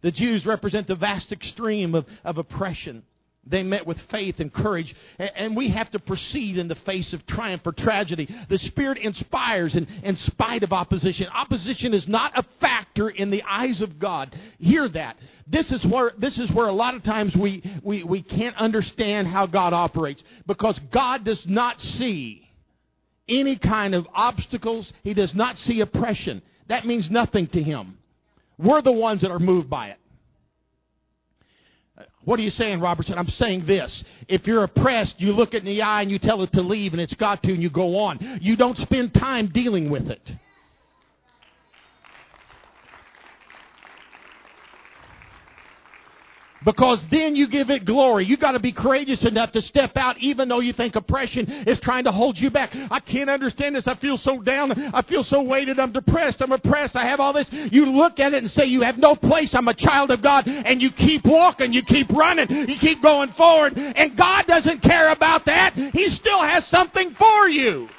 The 0.01 0.11
Jews 0.11 0.45
represent 0.45 0.87
the 0.87 0.95
vast 0.95 1.31
extreme 1.31 1.93
of, 1.93 2.07
of 2.23 2.39
oppression 2.39 3.03
they 3.49 3.63
met 3.63 3.87
with 3.87 3.99
faith 4.09 4.39
and 4.39 4.53
courage, 4.53 4.95
and 5.17 5.55
we 5.55 5.69
have 5.69 5.89
to 5.91 5.99
proceed 5.99 6.57
in 6.57 6.67
the 6.67 6.75
face 6.75 7.13
of 7.13 7.25
triumph 7.25 7.65
or 7.65 7.71
tragedy. 7.71 8.27
The 8.49 8.57
Spirit 8.57 8.97
inspires 8.97 9.75
in, 9.75 9.87
in 10.03 10.15
spite 10.15 10.63
of 10.63 10.73
opposition. 10.73 11.27
Opposition 11.27 11.93
is 11.93 12.07
not 12.07 12.37
a 12.37 12.43
factor 12.59 13.09
in 13.09 13.29
the 13.29 13.43
eyes 13.43 13.81
of 13.81 13.99
God. 13.99 14.35
Hear 14.59 14.87
that. 14.89 15.17
This 15.47 15.71
is 15.71 15.85
where, 15.85 16.11
this 16.17 16.37
is 16.37 16.51
where 16.51 16.67
a 16.67 16.73
lot 16.73 16.95
of 16.95 17.03
times 17.03 17.35
we, 17.35 17.63
we, 17.83 18.03
we 18.03 18.21
can't 18.21 18.55
understand 18.57 19.27
how 19.27 19.45
God 19.45 19.73
operates 19.73 20.23
because 20.45 20.77
God 20.91 21.23
does 21.23 21.47
not 21.47 21.79
see 21.79 22.49
any 23.29 23.57
kind 23.57 23.93
of 23.93 24.07
obstacles, 24.13 24.91
He 25.03 25.13
does 25.13 25.35
not 25.35 25.57
see 25.57 25.81
oppression. 25.81 26.41
That 26.67 26.85
means 26.85 27.09
nothing 27.09 27.47
to 27.47 27.61
Him. 27.61 27.97
We're 28.57 28.81
the 28.81 28.91
ones 28.91 29.21
that 29.21 29.31
are 29.31 29.39
moved 29.39 29.69
by 29.69 29.89
it. 29.89 29.99
What 32.23 32.39
are 32.39 32.43
you 32.43 32.49
saying, 32.49 32.81
Robertson? 32.81 33.17
I'm 33.17 33.29
saying 33.29 33.65
this. 33.65 34.03
If 34.27 34.47
you're 34.47 34.63
oppressed, 34.63 35.21
you 35.21 35.31
look 35.31 35.53
it 35.53 35.59
in 35.59 35.65
the 35.65 35.81
eye 35.81 36.01
and 36.01 36.11
you 36.11 36.19
tell 36.19 36.41
it 36.43 36.51
to 36.53 36.61
leave 36.61 36.93
and 36.93 37.01
it's 37.01 37.13
got 37.13 37.41
to 37.43 37.53
and 37.53 37.61
you 37.61 37.69
go 37.69 37.99
on. 37.99 38.39
You 38.41 38.55
don't 38.55 38.77
spend 38.77 39.13
time 39.13 39.47
dealing 39.47 39.89
with 39.89 40.09
it. 40.09 40.33
Because 46.65 47.05
then 47.09 47.35
you 47.35 47.47
give 47.47 47.69
it 47.69 47.85
glory. 47.85 48.25
You've 48.25 48.39
got 48.39 48.51
to 48.51 48.59
be 48.59 48.71
courageous 48.71 49.23
enough 49.23 49.51
to 49.53 49.61
step 49.61 49.95
out 49.95 50.17
even 50.19 50.47
though 50.47 50.59
you 50.59 50.73
think 50.73 50.95
oppression 50.95 51.49
is 51.67 51.79
trying 51.79 52.05
to 52.05 52.11
hold 52.11 52.37
you 52.37 52.49
back. 52.49 52.75
I 52.91 52.99
can't 52.99 53.29
understand 53.29 53.75
this. 53.75 53.87
I 53.87 53.95
feel 53.95 54.17
so 54.17 54.41
down. 54.41 54.71
I 54.93 55.01
feel 55.03 55.23
so 55.23 55.41
weighted. 55.41 55.79
I'm 55.79 55.91
depressed. 55.91 56.41
I'm 56.41 56.51
oppressed. 56.51 56.95
I 56.95 57.05
have 57.05 57.19
all 57.19 57.33
this. 57.33 57.51
You 57.51 57.85
look 57.85 58.19
at 58.19 58.33
it 58.33 58.43
and 58.43 58.51
say 58.51 58.65
you 58.65 58.81
have 58.81 58.97
no 58.97 59.15
place. 59.15 59.53
I'm 59.53 59.67
a 59.67 59.73
child 59.73 60.11
of 60.11 60.21
God 60.21 60.47
and 60.47 60.81
you 60.81 60.91
keep 60.91 61.25
walking. 61.25 61.73
You 61.73 61.83
keep 61.83 62.11
running. 62.11 62.49
You 62.49 62.77
keep 62.77 63.01
going 63.01 63.31
forward 63.33 63.77
and 63.77 64.15
God 64.17 64.47
doesn't 64.47 64.81
care 64.81 65.11
about 65.11 65.45
that. 65.45 65.73
He 65.75 66.09
still 66.09 66.41
has 66.41 66.65
something 66.67 67.11
for 67.11 67.49
you. 67.49 67.89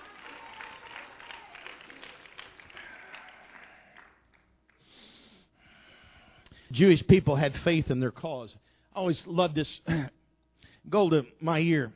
Jewish 6.72 7.06
people 7.06 7.36
had 7.36 7.54
faith 7.56 7.90
in 7.90 8.00
their 8.00 8.10
cause. 8.10 8.56
I 8.94 8.98
always 8.98 9.26
loved 9.26 9.54
this. 9.54 9.80
Golda 10.88 11.24
Meir 11.40 11.92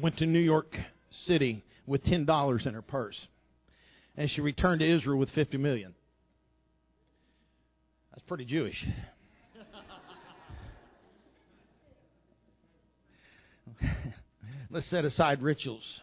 went 0.00 0.18
to 0.18 0.26
New 0.26 0.38
York 0.38 0.78
City 1.10 1.62
with 1.86 2.04
ten 2.04 2.24
dollars 2.24 2.66
in 2.66 2.74
her 2.74 2.82
purse, 2.82 3.26
and 4.16 4.30
she 4.30 4.40
returned 4.40 4.80
to 4.80 4.86
Israel 4.86 5.18
with 5.18 5.30
fifty 5.30 5.58
million. 5.58 5.94
That's 8.10 8.22
pretty 8.22 8.44
Jewish. 8.44 8.86
let's 14.70 14.86
set 14.86 15.04
aside 15.04 15.42
rituals 15.42 16.00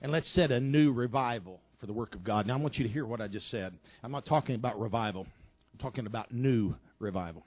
and 0.00 0.10
let's 0.12 0.28
set 0.28 0.50
a 0.50 0.60
new 0.60 0.92
revival 0.92 1.60
for 1.78 1.86
the 1.86 1.92
work 1.92 2.14
of 2.14 2.24
God. 2.24 2.46
Now, 2.46 2.54
I 2.54 2.58
want 2.58 2.78
you 2.78 2.86
to 2.86 2.92
hear 2.92 3.06
what 3.06 3.20
I 3.20 3.28
just 3.28 3.48
said. 3.50 3.76
I'm 4.02 4.12
not 4.12 4.26
talking 4.26 4.54
about 4.54 4.78
revival, 4.78 5.26
I'm 5.72 5.78
talking 5.78 6.06
about 6.06 6.32
new 6.32 6.74
revival. 7.02 7.44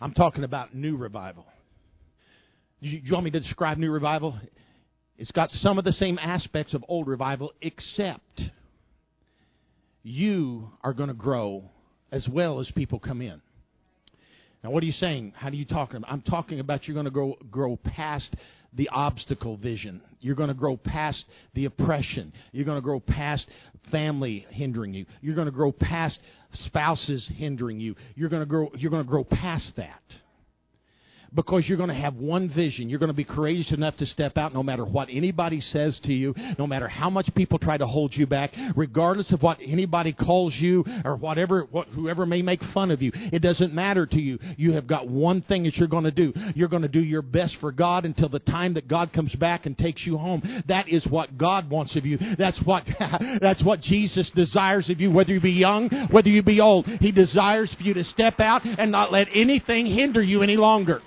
I'm 0.00 0.12
talking 0.12 0.44
about 0.44 0.74
new 0.74 0.96
revival. 0.96 1.46
You, 2.80 3.00
you 3.04 3.12
want 3.12 3.24
me 3.24 3.30
to 3.32 3.40
describe 3.40 3.78
new 3.78 3.90
revival? 3.90 4.36
It's 5.16 5.30
got 5.30 5.50
some 5.52 5.78
of 5.78 5.84
the 5.84 5.92
same 5.92 6.18
aspects 6.20 6.74
of 6.74 6.84
old 6.88 7.06
revival, 7.06 7.52
except 7.60 8.50
you 10.02 10.70
are 10.82 10.92
going 10.92 11.08
to 11.08 11.14
grow 11.14 11.70
as 12.10 12.28
well 12.28 12.60
as 12.60 12.70
people 12.70 12.98
come 12.98 13.22
in. 13.22 13.40
Now, 14.62 14.70
what 14.70 14.82
are 14.82 14.86
you 14.86 14.92
saying? 14.92 15.32
How 15.36 15.50
do 15.50 15.56
you 15.56 15.64
talk? 15.64 15.92
I'm 16.06 16.22
talking 16.22 16.60
about 16.60 16.86
you're 16.86 16.94
going 16.94 17.06
to 17.06 17.10
grow, 17.10 17.36
grow 17.50 17.76
past 17.76 18.36
the 18.72 18.88
obstacle 18.90 19.56
vision. 19.56 20.00
You're 20.20 20.36
going 20.36 20.48
to 20.48 20.54
grow 20.54 20.76
past 20.76 21.26
the 21.54 21.64
oppression. 21.64 22.32
You're 22.52 22.64
going 22.64 22.78
to 22.78 22.82
grow 22.82 23.00
past 23.00 23.48
family 23.90 24.46
hindering 24.50 24.94
you. 24.94 25.06
You're 25.20 25.34
going 25.34 25.46
to 25.46 25.52
grow 25.52 25.72
past 25.72 26.20
spouses 26.52 27.28
hindering 27.28 27.80
you. 27.80 27.96
You're 28.14 28.28
going 28.28 28.42
to 28.42 28.46
grow, 28.46 28.70
you're 28.76 28.90
going 28.90 29.04
to 29.04 29.10
grow 29.10 29.24
past 29.24 29.74
that 29.76 30.02
because 31.34 31.68
you're 31.68 31.78
going 31.78 31.88
to 31.88 31.94
have 31.94 32.16
one 32.16 32.48
vision. 32.48 32.88
You're 32.88 32.98
going 32.98 33.08
to 33.08 33.14
be 33.14 33.24
courageous 33.24 33.72
enough 33.72 33.96
to 33.98 34.06
step 34.06 34.36
out 34.36 34.52
no 34.52 34.62
matter 34.62 34.84
what 34.84 35.08
anybody 35.10 35.60
says 35.60 35.98
to 36.00 36.12
you, 36.12 36.34
no 36.58 36.66
matter 36.66 36.88
how 36.88 37.10
much 37.10 37.32
people 37.34 37.58
try 37.58 37.76
to 37.76 37.86
hold 37.86 38.16
you 38.16 38.26
back, 38.26 38.52
regardless 38.76 39.32
of 39.32 39.42
what 39.42 39.58
anybody 39.64 40.12
calls 40.12 40.54
you 40.54 40.84
or 41.04 41.16
whatever, 41.16 41.66
what, 41.70 41.88
whoever 41.88 42.26
may 42.26 42.42
make 42.42 42.62
fun 42.64 42.90
of 42.90 43.02
you. 43.02 43.12
It 43.14 43.40
doesn't 43.40 43.72
matter 43.72 44.06
to 44.06 44.20
you. 44.20 44.38
You 44.56 44.72
have 44.72 44.86
got 44.86 45.08
one 45.08 45.42
thing 45.42 45.64
that 45.64 45.76
you're 45.76 45.88
going 45.88 46.04
to 46.04 46.10
do. 46.10 46.32
You're 46.54 46.68
going 46.68 46.82
to 46.82 46.88
do 46.88 47.02
your 47.02 47.22
best 47.22 47.56
for 47.56 47.72
God 47.72 48.04
until 48.04 48.28
the 48.28 48.38
time 48.38 48.74
that 48.74 48.88
God 48.88 49.12
comes 49.12 49.34
back 49.34 49.66
and 49.66 49.76
takes 49.76 50.06
you 50.06 50.18
home. 50.18 50.42
That 50.66 50.88
is 50.88 51.06
what 51.06 51.38
God 51.38 51.70
wants 51.70 51.96
of 51.96 52.04
you. 52.04 52.18
That's 52.18 52.60
what, 52.62 52.88
that's 53.40 53.62
what 53.62 53.80
Jesus 53.80 54.30
desires 54.30 54.90
of 54.90 55.00
you, 55.00 55.10
whether 55.10 55.32
you 55.32 55.40
be 55.40 55.52
young, 55.52 55.88
whether 56.10 56.28
you 56.28 56.42
be 56.42 56.60
old. 56.60 56.86
He 56.86 57.12
desires 57.12 57.72
for 57.72 57.82
you 57.82 57.94
to 57.94 58.04
step 58.04 58.40
out 58.40 58.64
and 58.64 58.90
not 58.90 59.12
let 59.12 59.28
anything 59.32 59.86
hinder 59.86 60.22
you 60.22 60.42
any 60.42 60.56
longer. 60.56 61.02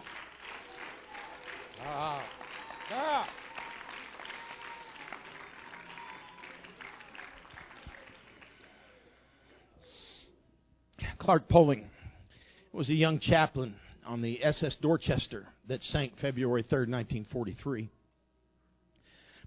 Clark 11.25 11.49
Poling 11.49 11.89
was 12.71 12.87
a 12.91 12.93
young 12.93 13.17
chaplain 13.17 13.73
on 14.05 14.21
the 14.21 14.43
SS 14.45 14.75
Dorchester 14.75 15.47
that 15.67 15.81
sank 15.81 16.15
February 16.19 16.61
3rd, 16.61 16.87
1943. 16.91 17.89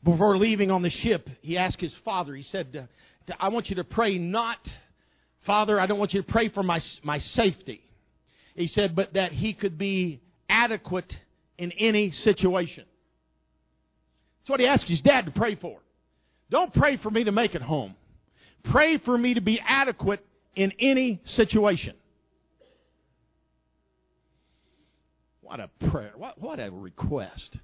Before 0.03 0.37
leaving 0.37 0.73
on 0.73 0.83
the 0.83 0.91
ship, 0.91 1.31
he 1.41 1.57
asked 1.57 1.81
his 1.81 1.95
father, 2.05 2.35
he 2.35 2.43
said, 2.43 2.89
I 3.39 3.51
want 3.51 3.71
you 3.71 3.77
to 3.77 3.85
pray 3.85 4.19
not, 4.19 4.59
Father, 5.43 5.79
I 5.79 5.87
don't 5.87 6.01
want 6.01 6.15
you 6.15 6.21
to 6.21 6.27
pray 6.27 6.49
for 6.49 6.65
my, 6.65 6.81
my 7.05 7.19
safety. 7.19 7.81
He 8.57 8.67
said, 8.67 8.97
but 8.97 9.15
that 9.15 9.31
he 9.31 9.55
could 9.55 9.79
be 9.79 10.21
adequate 10.49 11.17
in 11.59 11.71
any 11.71 12.11
situation. 12.11 12.87
That's 14.41 14.51
what 14.51 14.59
he 14.59 14.67
asked 14.67 14.89
his 14.89 15.01
dad 15.01 15.27
to 15.27 15.31
pray 15.31 15.55
for. 15.55 15.79
Don't 16.51 16.75
pray 16.75 16.97
for 16.97 17.11
me 17.13 17.23
to 17.23 17.31
make 17.31 17.55
it 17.55 17.63
home. 17.63 17.95
Pray 18.65 18.99
for 18.99 19.17
me 19.17 19.35
to 19.35 19.41
be 19.41 19.61
adequate 19.61 20.25
in 20.55 20.73
any 20.79 21.21
situation. 21.25 21.95
What 25.41 25.61
a 25.61 25.71
prayer. 25.91 26.13
What, 26.17 26.39
what 26.39 26.61
a 26.61 26.71
request. 26.71 27.57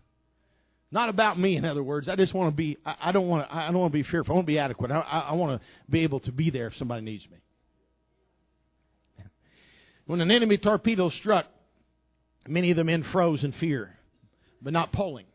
Not 0.90 1.09
about 1.09 1.38
me, 1.38 1.57
in 1.57 1.64
other 1.64 1.83
words. 1.83 2.09
I 2.09 2.16
just 2.16 2.33
want 2.33 2.53
to 2.53 2.57
be, 2.57 2.79
I, 2.87 2.97
I 3.01 3.12
don't 3.12 3.29
want 3.29 3.49
to, 3.49 3.55
I 3.55 3.66
don't 3.66 3.81
want 3.81 3.92
to 3.92 3.99
be 3.99 4.05
fearful. 4.05 4.33
I 4.33 4.37
want 4.37 4.47
to 4.47 4.53
be 4.53 4.59
adequate. 4.59 4.90
I, 4.90 5.01
I, 5.01 5.18
I 5.31 5.35
want 5.35 5.61
to 5.61 5.66
be 5.90 6.01
able 6.01 6.20
to 6.20 6.33
be 6.33 6.51
there 6.51 6.68
if 6.68 6.77
somebody 6.77 7.05
needs 7.05 7.29
me. 7.29 7.38
When 10.07 10.20
an 10.20 10.31
enemy 10.31 10.57
torpedo 10.57 11.09
struck, 11.09 11.47
many 12.47 12.70
of 12.70 12.77
the 12.77 12.85
men 12.85 13.03
froze 13.03 13.42
in 13.42 13.53
fear, 13.53 13.97
but 14.62 14.73
not 14.73 14.92
Poling. 14.92 15.27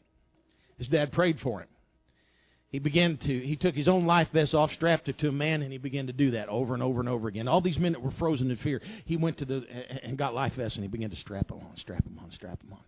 His 0.77 0.87
dad 0.87 1.11
prayed 1.11 1.39
for 1.39 1.59
him. 1.59 1.67
He 2.69 2.77
began 2.77 3.17
to 3.17 3.39
he 3.39 3.55
took 3.55 3.75
his 3.75 3.87
own 3.87 4.05
life 4.05 4.29
vest 4.31 4.53
off 4.53 4.71
strapped 4.71 5.09
it 5.09 5.17
to 5.17 5.27
a 5.27 5.31
man 5.31 5.63
and 5.63 5.71
he 5.71 5.79
began 5.79 6.07
to 6.07 6.13
do 6.13 6.31
that 6.31 6.49
over 6.49 6.75
and 6.75 6.83
over 6.83 6.99
and 6.99 7.09
over 7.09 7.27
again. 7.27 7.47
All 7.47 7.61
these 7.61 7.79
men 7.79 7.93
that 7.93 8.01
were 8.01 8.11
frozen 8.11 8.51
in 8.51 8.57
fear 8.57 8.79
he 9.05 9.17
went 9.17 9.39
to 9.39 9.45
the 9.45 9.65
and 10.03 10.17
got 10.17 10.35
life 10.35 10.53
vests 10.53 10.75
and 10.75 10.83
he 10.83 10.87
began 10.87 11.09
to 11.09 11.15
strap 11.15 11.47
them 11.47 11.59
on 11.59 11.77
strap 11.77 12.03
them 12.03 12.19
on 12.23 12.31
strap 12.31 12.59
them 12.59 12.73
on. 12.73 12.79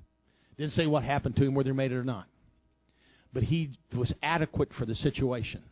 Didn't 0.58 0.74
say 0.74 0.86
what 0.86 1.04
happened 1.04 1.36
to 1.38 1.46
him 1.46 1.56
whether 1.56 1.72
he 1.72 1.76
made 1.76 1.92
it 1.92 1.98
or 1.98 2.04
not. 2.04 2.28
But 3.34 3.44
he 3.44 3.78
was 3.94 4.14
adequate 4.22 4.74
for 4.74 4.86
the 4.86 4.94
situation. 4.94 5.64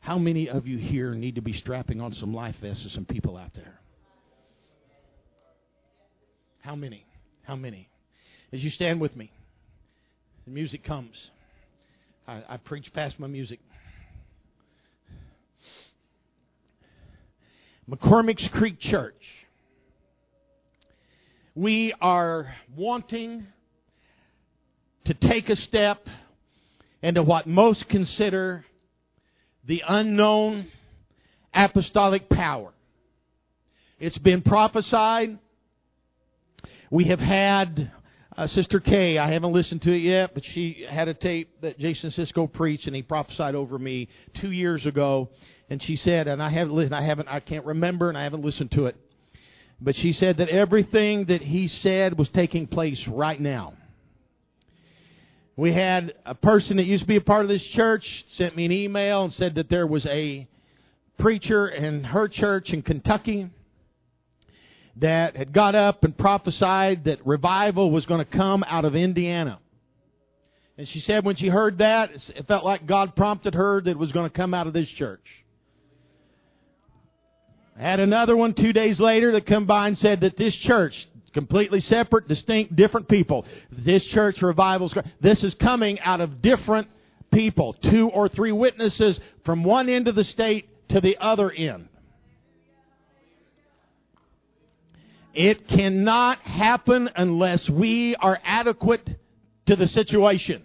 How 0.00 0.18
many 0.18 0.48
of 0.48 0.66
you 0.66 0.76
here 0.76 1.14
need 1.14 1.36
to 1.36 1.42
be 1.42 1.52
strapping 1.52 2.00
on 2.00 2.12
some 2.12 2.34
life 2.34 2.56
vests 2.56 2.82
to 2.82 2.90
some 2.90 3.04
people 3.04 3.36
out 3.36 3.54
there? 3.54 3.78
How 6.60 6.74
many? 6.74 7.06
How 7.44 7.56
many? 7.56 7.88
As 8.52 8.62
you 8.62 8.68
stand 8.68 9.00
with 9.00 9.16
me 9.16 9.32
the 10.44 10.50
music 10.50 10.84
comes 10.84 11.30
I, 12.26 12.42
I 12.48 12.56
preach 12.56 12.92
past 12.92 13.18
my 13.18 13.26
music. 13.26 13.58
McCormick's 17.90 18.46
Creek 18.48 18.78
Church. 18.78 19.46
We 21.54 21.92
are 22.00 22.54
wanting 22.76 23.46
to 25.04 25.14
take 25.14 25.50
a 25.50 25.56
step 25.56 26.06
into 27.02 27.22
what 27.22 27.46
most 27.46 27.88
consider 27.88 28.64
the 29.64 29.82
unknown 29.86 30.66
apostolic 31.52 32.28
power. 32.28 32.72
It's 33.98 34.18
been 34.18 34.42
prophesied. 34.42 35.38
We 36.90 37.04
have 37.04 37.20
had 37.20 37.90
uh, 38.36 38.46
Sister 38.46 38.80
Kay, 38.80 39.18
I 39.18 39.30
haven't 39.30 39.52
listened 39.52 39.82
to 39.82 39.92
it 39.92 39.98
yet, 39.98 40.32
but 40.32 40.44
she 40.44 40.86
had 40.88 41.08
a 41.08 41.14
tape 41.14 41.60
that 41.60 41.78
Jason 41.78 42.10
Cisco 42.10 42.46
preached, 42.46 42.86
and 42.86 42.96
he 42.96 43.02
prophesied 43.02 43.54
over 43.54 43.78
me 43.78 44.08
two 44.34 44.50
years 44.50 44.86
ago. 44.86 45.28
And 45.68 45.82
she 45.82 45.96
said, 45.96 46.28
and 46.28 46.42
I 46.42 46.48
haven't 46.48 46.74
listened, 46.74 46.94
I 46.94 47.02
haven't, 47.02 47.28
I 47.28 47.40
can't 47.40 47.66
remember, 47.66 48.08
and 48.08 48.16
I 48.16 48.22
haven't 48.22 48.44
listened 48.44 48.72
to 48.72 48.86
it. 48.86 48.96
But 49.80 49.96
she 49.96 50.12
said 50.12 50.38
that 50.38 50.48
everything 50.48 51.26
that 51.26 51.42
he 51.42 51.68
said 51.68 52.16
was 52.18 52.28
taking 52.30 52.66
place 52.66 53.06
right 53.06 53.40
now. 53.40 53.74
We 55.56 55.72
had 55.72 56.14
a 56.24 56.34
person 56.34 56.78
that 56.78 56.84
used 56.84 57.02
to 57.02 57.08
be 57.08 57.16
a 57.16 57.20
part 57.20 57.42
of 57.42 57.48
this 57.48 57.64
church 57.64 58.24
sent 58.30 58.56
me 58.56 58.64
an 58.64 58.72
email 58.72 59.24
and 59.24 59.32
said 59.32 59.56
that 59.56 59.68
there 59.68 59.86
was 59.86 60.06
a 60.06 60.48
preacher 61.18 61.68
in 61.68 62.04
her 62.04 62.28
church 62.28 62.72
in 62.72 62.80
Kentucky 62.82 63.50
that 64.96 65.36
had 65.36 65.52
got 65.52 65.74
up 65.74 66.04
and 66.04 66.16
prophesied 66.16 67.04
that 67.04 67.26
revival 67.26 67.90
was 67.90 68.06
going 68.06 68.18
to 68.18 68.30
come 68.30 68.64
out 68.66 68.84
of 68.84 68.94
Indiana. 68.94 69.58
And 70.76 70.88
she 70.88 71.00
said 71.00 71.24
when 71.24 71.36
she 71.36 71.48
heard 71.48 71.78
that, 71.78 72.10
it 72.34 72.46
felt 72.46 72.64
like 72.64 72.86
God 72.86 73.14
prompted 73.14 73.54
her 73.54 73.80
that 73.80 73.90
it 73.90 73.98
was 73.98 74.12
going 74.12 74.28
to 74.28 74.34
come 74.34 74.54
out 74.54 74.66
of 74.66 74.72
this 74.72 74.88
church. 74.88 75.44
I 77.76 77.82
had 77.82 78.00
another 78.00 78.36
one 78.36 78.52
two 78.54 78.72
days 78.72 79.00
later 79.00 79.32
that 79.32 79.46
come 79.46 79.66
by 79.66 79.88
and 79.88 79.96
said 79.96 80.20
that 80.20 80.36
this 80.36 80.54
church, 80.54 81.08
completely 81.32 81.80
separate, 81.80 82.28
distinct, 82.28 82.76
different 82.76 83.08
people, 83.08 83.46
this 83.70 84.04
church 84.04 84.42
revival, 84.42 84.92
this 85.20 85.42
is 85.42 85.54
coming 85.54 85.98
out 86.00 86.20
of 86.20 86.42
different 86.42 86.88
people. 87.30 87.72
Two 87.74 88.08
or 88.08 88.28
three 88.28 88.52
witnesses 88.52 89.18
from 89.44 89.64
one 89.64 89.88
end 89.88 90.08
of 90.08 90.14
the 90.14 90.24
state 90.24 90.68
to 90.88 91.00
the 91.00 91.16
other 91.18 91.50
end. 91.50 91.88
It 95.34 95.66
cannot 95.68 96.38
happen 96.40 97.10
unless 97.16 97.68
we 97.68 98.14
are 98.16 98.38
adequate 98.44 99.08
to 99.66 99.76
the 99.76 99.88
situation. 99.88 100.64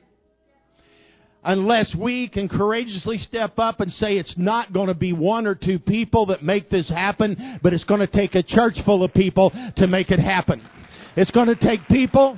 Unless 1.43 1.95
we 1.95 2.28
can 2.28 2.49
courageously 2.49 3.20
step 3.20 3.57
up 3.57 3.80
and 3.80 3.93
say 3.93 4.18
it's 4.18 4.38
not 4.38 4.74
going 4.74 4.88
to 4.88 4.93
be 4.93 5.13
one 5.13 5.47
or 5.47 5.55
two 5.55 5.80
people 5.80 6.26
that 6.28 6.43
make 6.43 6.70
this 6.70 6.89
happen, 6.89 7.59
but 7.61 7.74
it's 7.74 7.86
going 7.86 8.01
to 8.01 8.07
take 8.07 8.36
a 8.36 8.43
church 8.43 8.82
full 8.82 9.03
of 9.03 9.13
people 9.13 9.53
to 9.76 9.88
make 9.88 10.11
it 10.11 10.20
happen. 10.20 10.61
It's 11.15 11.32
going 11.32 11.47
to 11.47 11.55
take 11.55 11.88
people. 11.88 12.38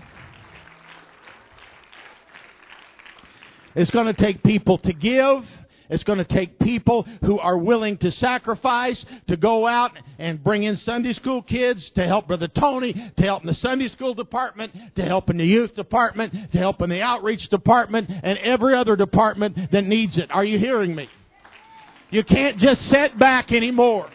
It's 3.73 3.89
going 3.89 4.07
to 4.07 4.13
take 4.13 4.43
people 4.43 4.77
to 4.79 4.93
give. 4.93 5.43
It's 5.89 6.03
going 6.03 6.19
to 6.19 6.25
take 6.25 6.59
people 6.59 7.03
who 7.23 7.39
are 7.39 7.57
willing 7.57 7.97
to 7.97 8.11
sacrifice, 8.11 9.03
to 9.27 9.37
go 9.37 9.65
out 9.65 9.91
and 10.19 10.43
bring 10.43 10.63
in 10.63 10.75
Sunday 10.75 11.13
school 11.13 11.41
kids, 11.41 11.89
to 11.91 12.05
help 12.05 12.27
Brother 12.27 12.47
Tony, 12.47 12.93
to 12.93 13.23
help 13.23 13.41
in 13.41 13.47
the 13.47 13.55
Sunday 13.55 13.87
school 13.87 14.13
department, 14.13 14.73
to 14.95 15.03
help 15.03 15.29
in 15.29 15.37
the 15.37 15.45
youth 15.45 15.75
department, 15.75 16.51
to 16.51 16.57
help 16.57 16.81
in 16.81 16.89
the 16.89 17.01
outreach 17.01 17.47
department, 17.49 18.09
and 18.09 18.37
every 18.39 18.75
other 18.75 18.95
department 18.95 19.71
that 19.71 19.85
needs 19.85 20.17
it. 20.17 20.29
Are 20.31 20.45
you 20.45 20.59
hearing 20.59 20.95
me? 20.95 21.09
You 22.11 22.23
can't 22.23 22.57
just 22.57 22.81
sit 22.87 23.17
back 23.17 23.51
anymore. 23.51 24.09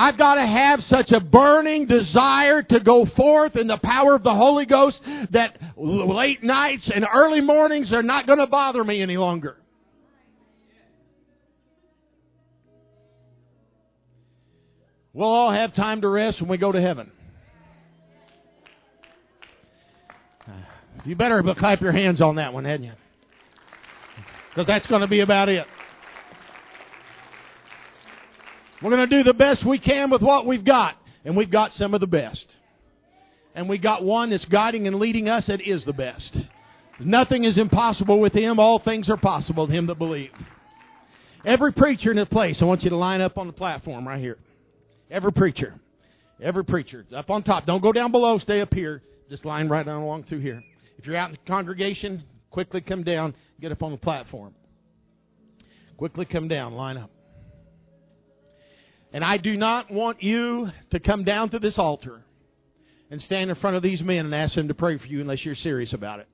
I've 0.00 0.16
got 0.16 0.36
to 0.36 0.46
have 0.46 0.84
such 0.84 1.10
a 1.10 1.18
burning 1.18 1.86
desire 1.86 2.62
to 2.62 2.78
go 2.78 3.04
forth 3.04 3.56
in 3.56 3.66
the 3.66 3.78
power 3.78 4.14
of 4.14 4.22
the 4.22 4.32
Holy 4.32 4.64
Ghost 4.64 5.02
that 5.30 5.60
late 5.76 6.40
nights 6.44 6.88
and 6.88 7.04
early 7.12 7.40
mornings 7.40 7.92
are 7.92 8.04
not 8.04 8.24
going 8.28 8.38
to 8.38 8.46
bother 8.46 8.84
me 8.84 9.02
any 9.02 9.16
longer. 9.16 9.56
We'll 15.12 15.26
all 15.26 15.50
have 15.50 15.74
time 15.74 16.02
to 16.02 16.08
rest 16.08 16.40
when 16.40 16.48
we 16.48 16.58
go 16.58 16.70
to 16.70 16.80
heaven. 16.80 17.10
You 21.04 21.16
better 21.16 21.42
clap 21.54 21.80
your 21.80 21.90
hands 21.90 22.20
on 22.20 22.36
that 22.36 22.54
one, 22.54 22.64
hadn't 22.64 22.86
you? 22.86 22.92
Because 24.50 24.66
that's 24.68 24.86
going 24.86 25.00
to 25.00 25.08
be 25.08 25.20
about 25.20 25.48
it. 25.48 25.66
We're 28.82 28.90
going 28.90 29.08
to 29.08 29.16
do 29.16 29.22
the 29.22 29.34
best 29.34 29.64
we 29.64 29.78
can 29.78 30.10
with 30.10 30.22
what 30.22 30.46
we've 30.46 30.64
got. 30.64 30.96
And 31.24 31.36
we've 31.36 31.50
got 31.50 31.74
some 31.74 31.94
of 31.94 32.00
the 32.00 32.06
best. 32.06 32.56
And 33.54 33.68
we 33.68 33.78
got 33.78 34.04
one 34.04 34.30
that's 34.30 34.44
guiding 34.44 34.86
and 34.86 34.96
leading 34.96 35.28
us 35.28 35.46
that 35.46 35.60
is 35.60 35.84
the 35.84 35.92
best. 35.92 36.38
Nothing 37.00 37.44
is 37.44 37.58
impossible 37.58 38.20
with 38.20 38.32
him. 38.32 38.58
All 38.58 38.78
things 38.78 39.10
are 39.10 39.16
possible 39.16 39.66
to 39.66 39.72
him 39.72 39.86
that 39.86 39.96
believe. 39.96 40.32
Every 41.44 41.72
preacher 41.72 42.10
in 42.10 42.16
the 42.16 42.26
place, 42.26 42.62
I 42.62 42.64
want 42.64 42.82
you 42.82 42.90
to 42.90 42.96
line 42.96 43.20
up 43.20 43.38
on 43.38 43.46
the 43.46 43.52
platform 43.52 44.06
right 44.06 44.20
here. 44.20 44.38
Every 45.10 45.32
preacher. 45.32 45.74
Every 46.40 46.64
preacher. 46.64 47.04
Up 47.14 47.30
on 47.30 47.42
top. 47.42 47.66
Don't 47.66 47.82
go 47.82 47.92
down 47.92 48.12
below. 48.12 48.38
Stay 48.38 48.60
up 48.60 48.72
here. 48.72 49.02
Just 49.28 49.44
line 49.44 49.68
right 49.68 49.86
along 49.86 50.24
through 50.24 50.40
here. 50.40 50.62
If 50.98 51.06
you're 51.06 51.16
out 51.16 51.30
in 51.30 51.32
the 51.32 51.50
congregation, 51.50 52.22
quickly 52.50 52.80
come 52.80 53.02
down. 53.02 53.34
Get 53.60 53.72
up 53.72 53.82
on 53.82 53.92
the 53.92 53.98
platform. 53.98 54.54
Quickly 55.96 56.24
come 56.24 56.48
down. 56.48 56.74
Line 56.74 56.96
up. 56.96 57.10
And 59.18 59.24
I 59.24 59.36
do 59.36 59.56
not 59.56 59.90
want 59.90 60.22
you 60.22 60.70
to 60.90 61.00
come 61.00 61.24
down 61.24 61.48
to 61.48 61.58
this 61.58 61.76
altar 61.76 62.22
and 63.10 63.20
stand 63.20 63.50
in 63.50 63.56
front 63.56 63.74
of 63.74 63.82
these 63.82 64.00
men 64.00 64.26
and 64.26 64.32
ask 64.32 64.54
them 64.54 64.68
to 64.68 64.74
pray 64.74 64.96
for 64.96 65.08
you 65.08 65.20
unless 65.20 65.44
you're 65.44 65.56
serious 65.56 65.92
about 65.92 66.20
it. 66.20 66.28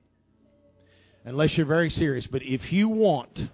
Unless 1.23 1.57
you're 1.57 1.65
very 1.65 1.89
serious. 1.89 2.27
But 2.27 2.43
if 2.43 2.71
you 2.71 2.87
want 2.89 3.49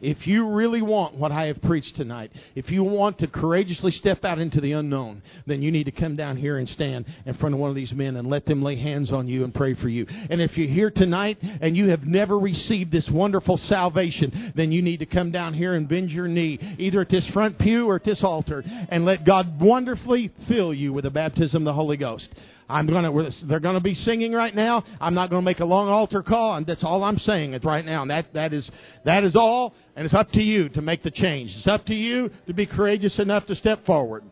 if 0.00 0.26
you 0.26 0.48
really 0.48 0.82
want 0.82 1.14
what 1.14 1.32
I 1.32 1.46
have 1.46 1.60
preached 1.62 1.96
tonight, 1.96 2.32
if 2.54 2.70
you 2.70 2.82
want 2.82 3.18
to 3.18 3.26
courageously 3.26 3.92
step 3.92 4.24
out 4.24 4.38
into 4.38 4.60
the 4.60 4.72
unknown, 4.72 5.22
then 5.46 5.62
you 5.62 5.70
need 5.70 5.84
to 5.84 5.92
come 5.92 6.16
down 6.16 6.36
here 6.36 6.58
and 6.58 6.68
stand 6.68 7.06
in 7.26 7.34
front 7.34 7.54
of 7.54 7.60
one 7.60 7.70
of 7.70 7.76
these 7.76 7.92
men 7.92 8.16
and 8.16 8.28
let 8.28 8.46
them 8.46 8.62
lay 8.62 8.76
hands 8.76 9.12
on 9.12 9.28
you 9.28 9.44
and 9.44 9.54
pray 9.54 9.74
for 9.74 9.88
you. 9.88 10.06
And 10.28 10.40
if 10.40 10.56
you're 10.56 10.68
here 10.68 10.90
tonight 10.90 11.38
and 11.60 11.76
you 11.76 11.88
have 11.88 12.04
never 12.04 12.38
received 12.38 12.92
this 12.92 13.08
wonderful 13.10 13.56
salvation, 13.56 14.52
then 14.54 14.72
you 14.72 14.82
need 14.82 14.98
to 14.98 15.06
come 15.06 15.30
down 15.30 15.54
here 15.54 15.74
and 15.74 15.88
bend 15.88 16.10
your 16.10 16.28
knee, 16.28 16.58
either 16.78 17.00
at 17.00 17.08
this 17.08 17.26
front 17.28 17.58
pew 17.58 17.88
or 17.88 17.96
at 17.96 18.04
this 18.04 18.22
altar, 18.22 18.64
and 18.88 19.04
let 19.04 19.24
God 19.24 19.60
wonderfully 19.60 20.30
fill 20.46 20.72
you 20.72 20.92
with 20.92 21.04
the 21.04 21.10
baptism 21.10 21.62
of 21.62 21.64
the 21.66 21.72
Holy 21.72 21.96
Ghost. 21.96 22.34
I'm 22.70 22.86
gonna. 22.86 23.30
They're 23.42 23.60
gonna 23.60 23.80
be 23.80 23.94
singing 23.94 24.32
right 24.32 24.54
now. 24.54 24.84
I'm 25.00 25.14
not 25.14 25.30
gonna 25.30 25.42
make 25.42 25.60
a 25.60 25.64
long 25.64 25.88
altar 25.88 26.22
call, 26.22 26.54
and 26.54 26.66
that's 26.66 26.84
all 26.84 27.04
I'm 27.04 27.18
saying 27.18 27.58
right 27.62 27.84
now. 27.84 28.02
And 28.02 28.10
that 28.10 28.32
that 28.34 28.52
is 28.52 28.70
that 29.04 29.24
is 29.24 29.36
all. 29.36 29.74
And 29.96 30.04
it's 30.04 30.14
up 30.14 30.30
to 30.32 30.42
you 30.42 30.68
to 30.70 30.80
make 30.80 31.02
the 31.02 31.10
change. 31.10 31.54
It's 31.56 31.66
up 31.66 31.84
to 31.86 31.94
you 31.94 32.30
to 32.46 32.54
be 32.54 32.66
courageous 32.66 33.18
enough 33.18 33.46
to 33.46 33.54
step 33.54 33.84
forward. 33.84 34.24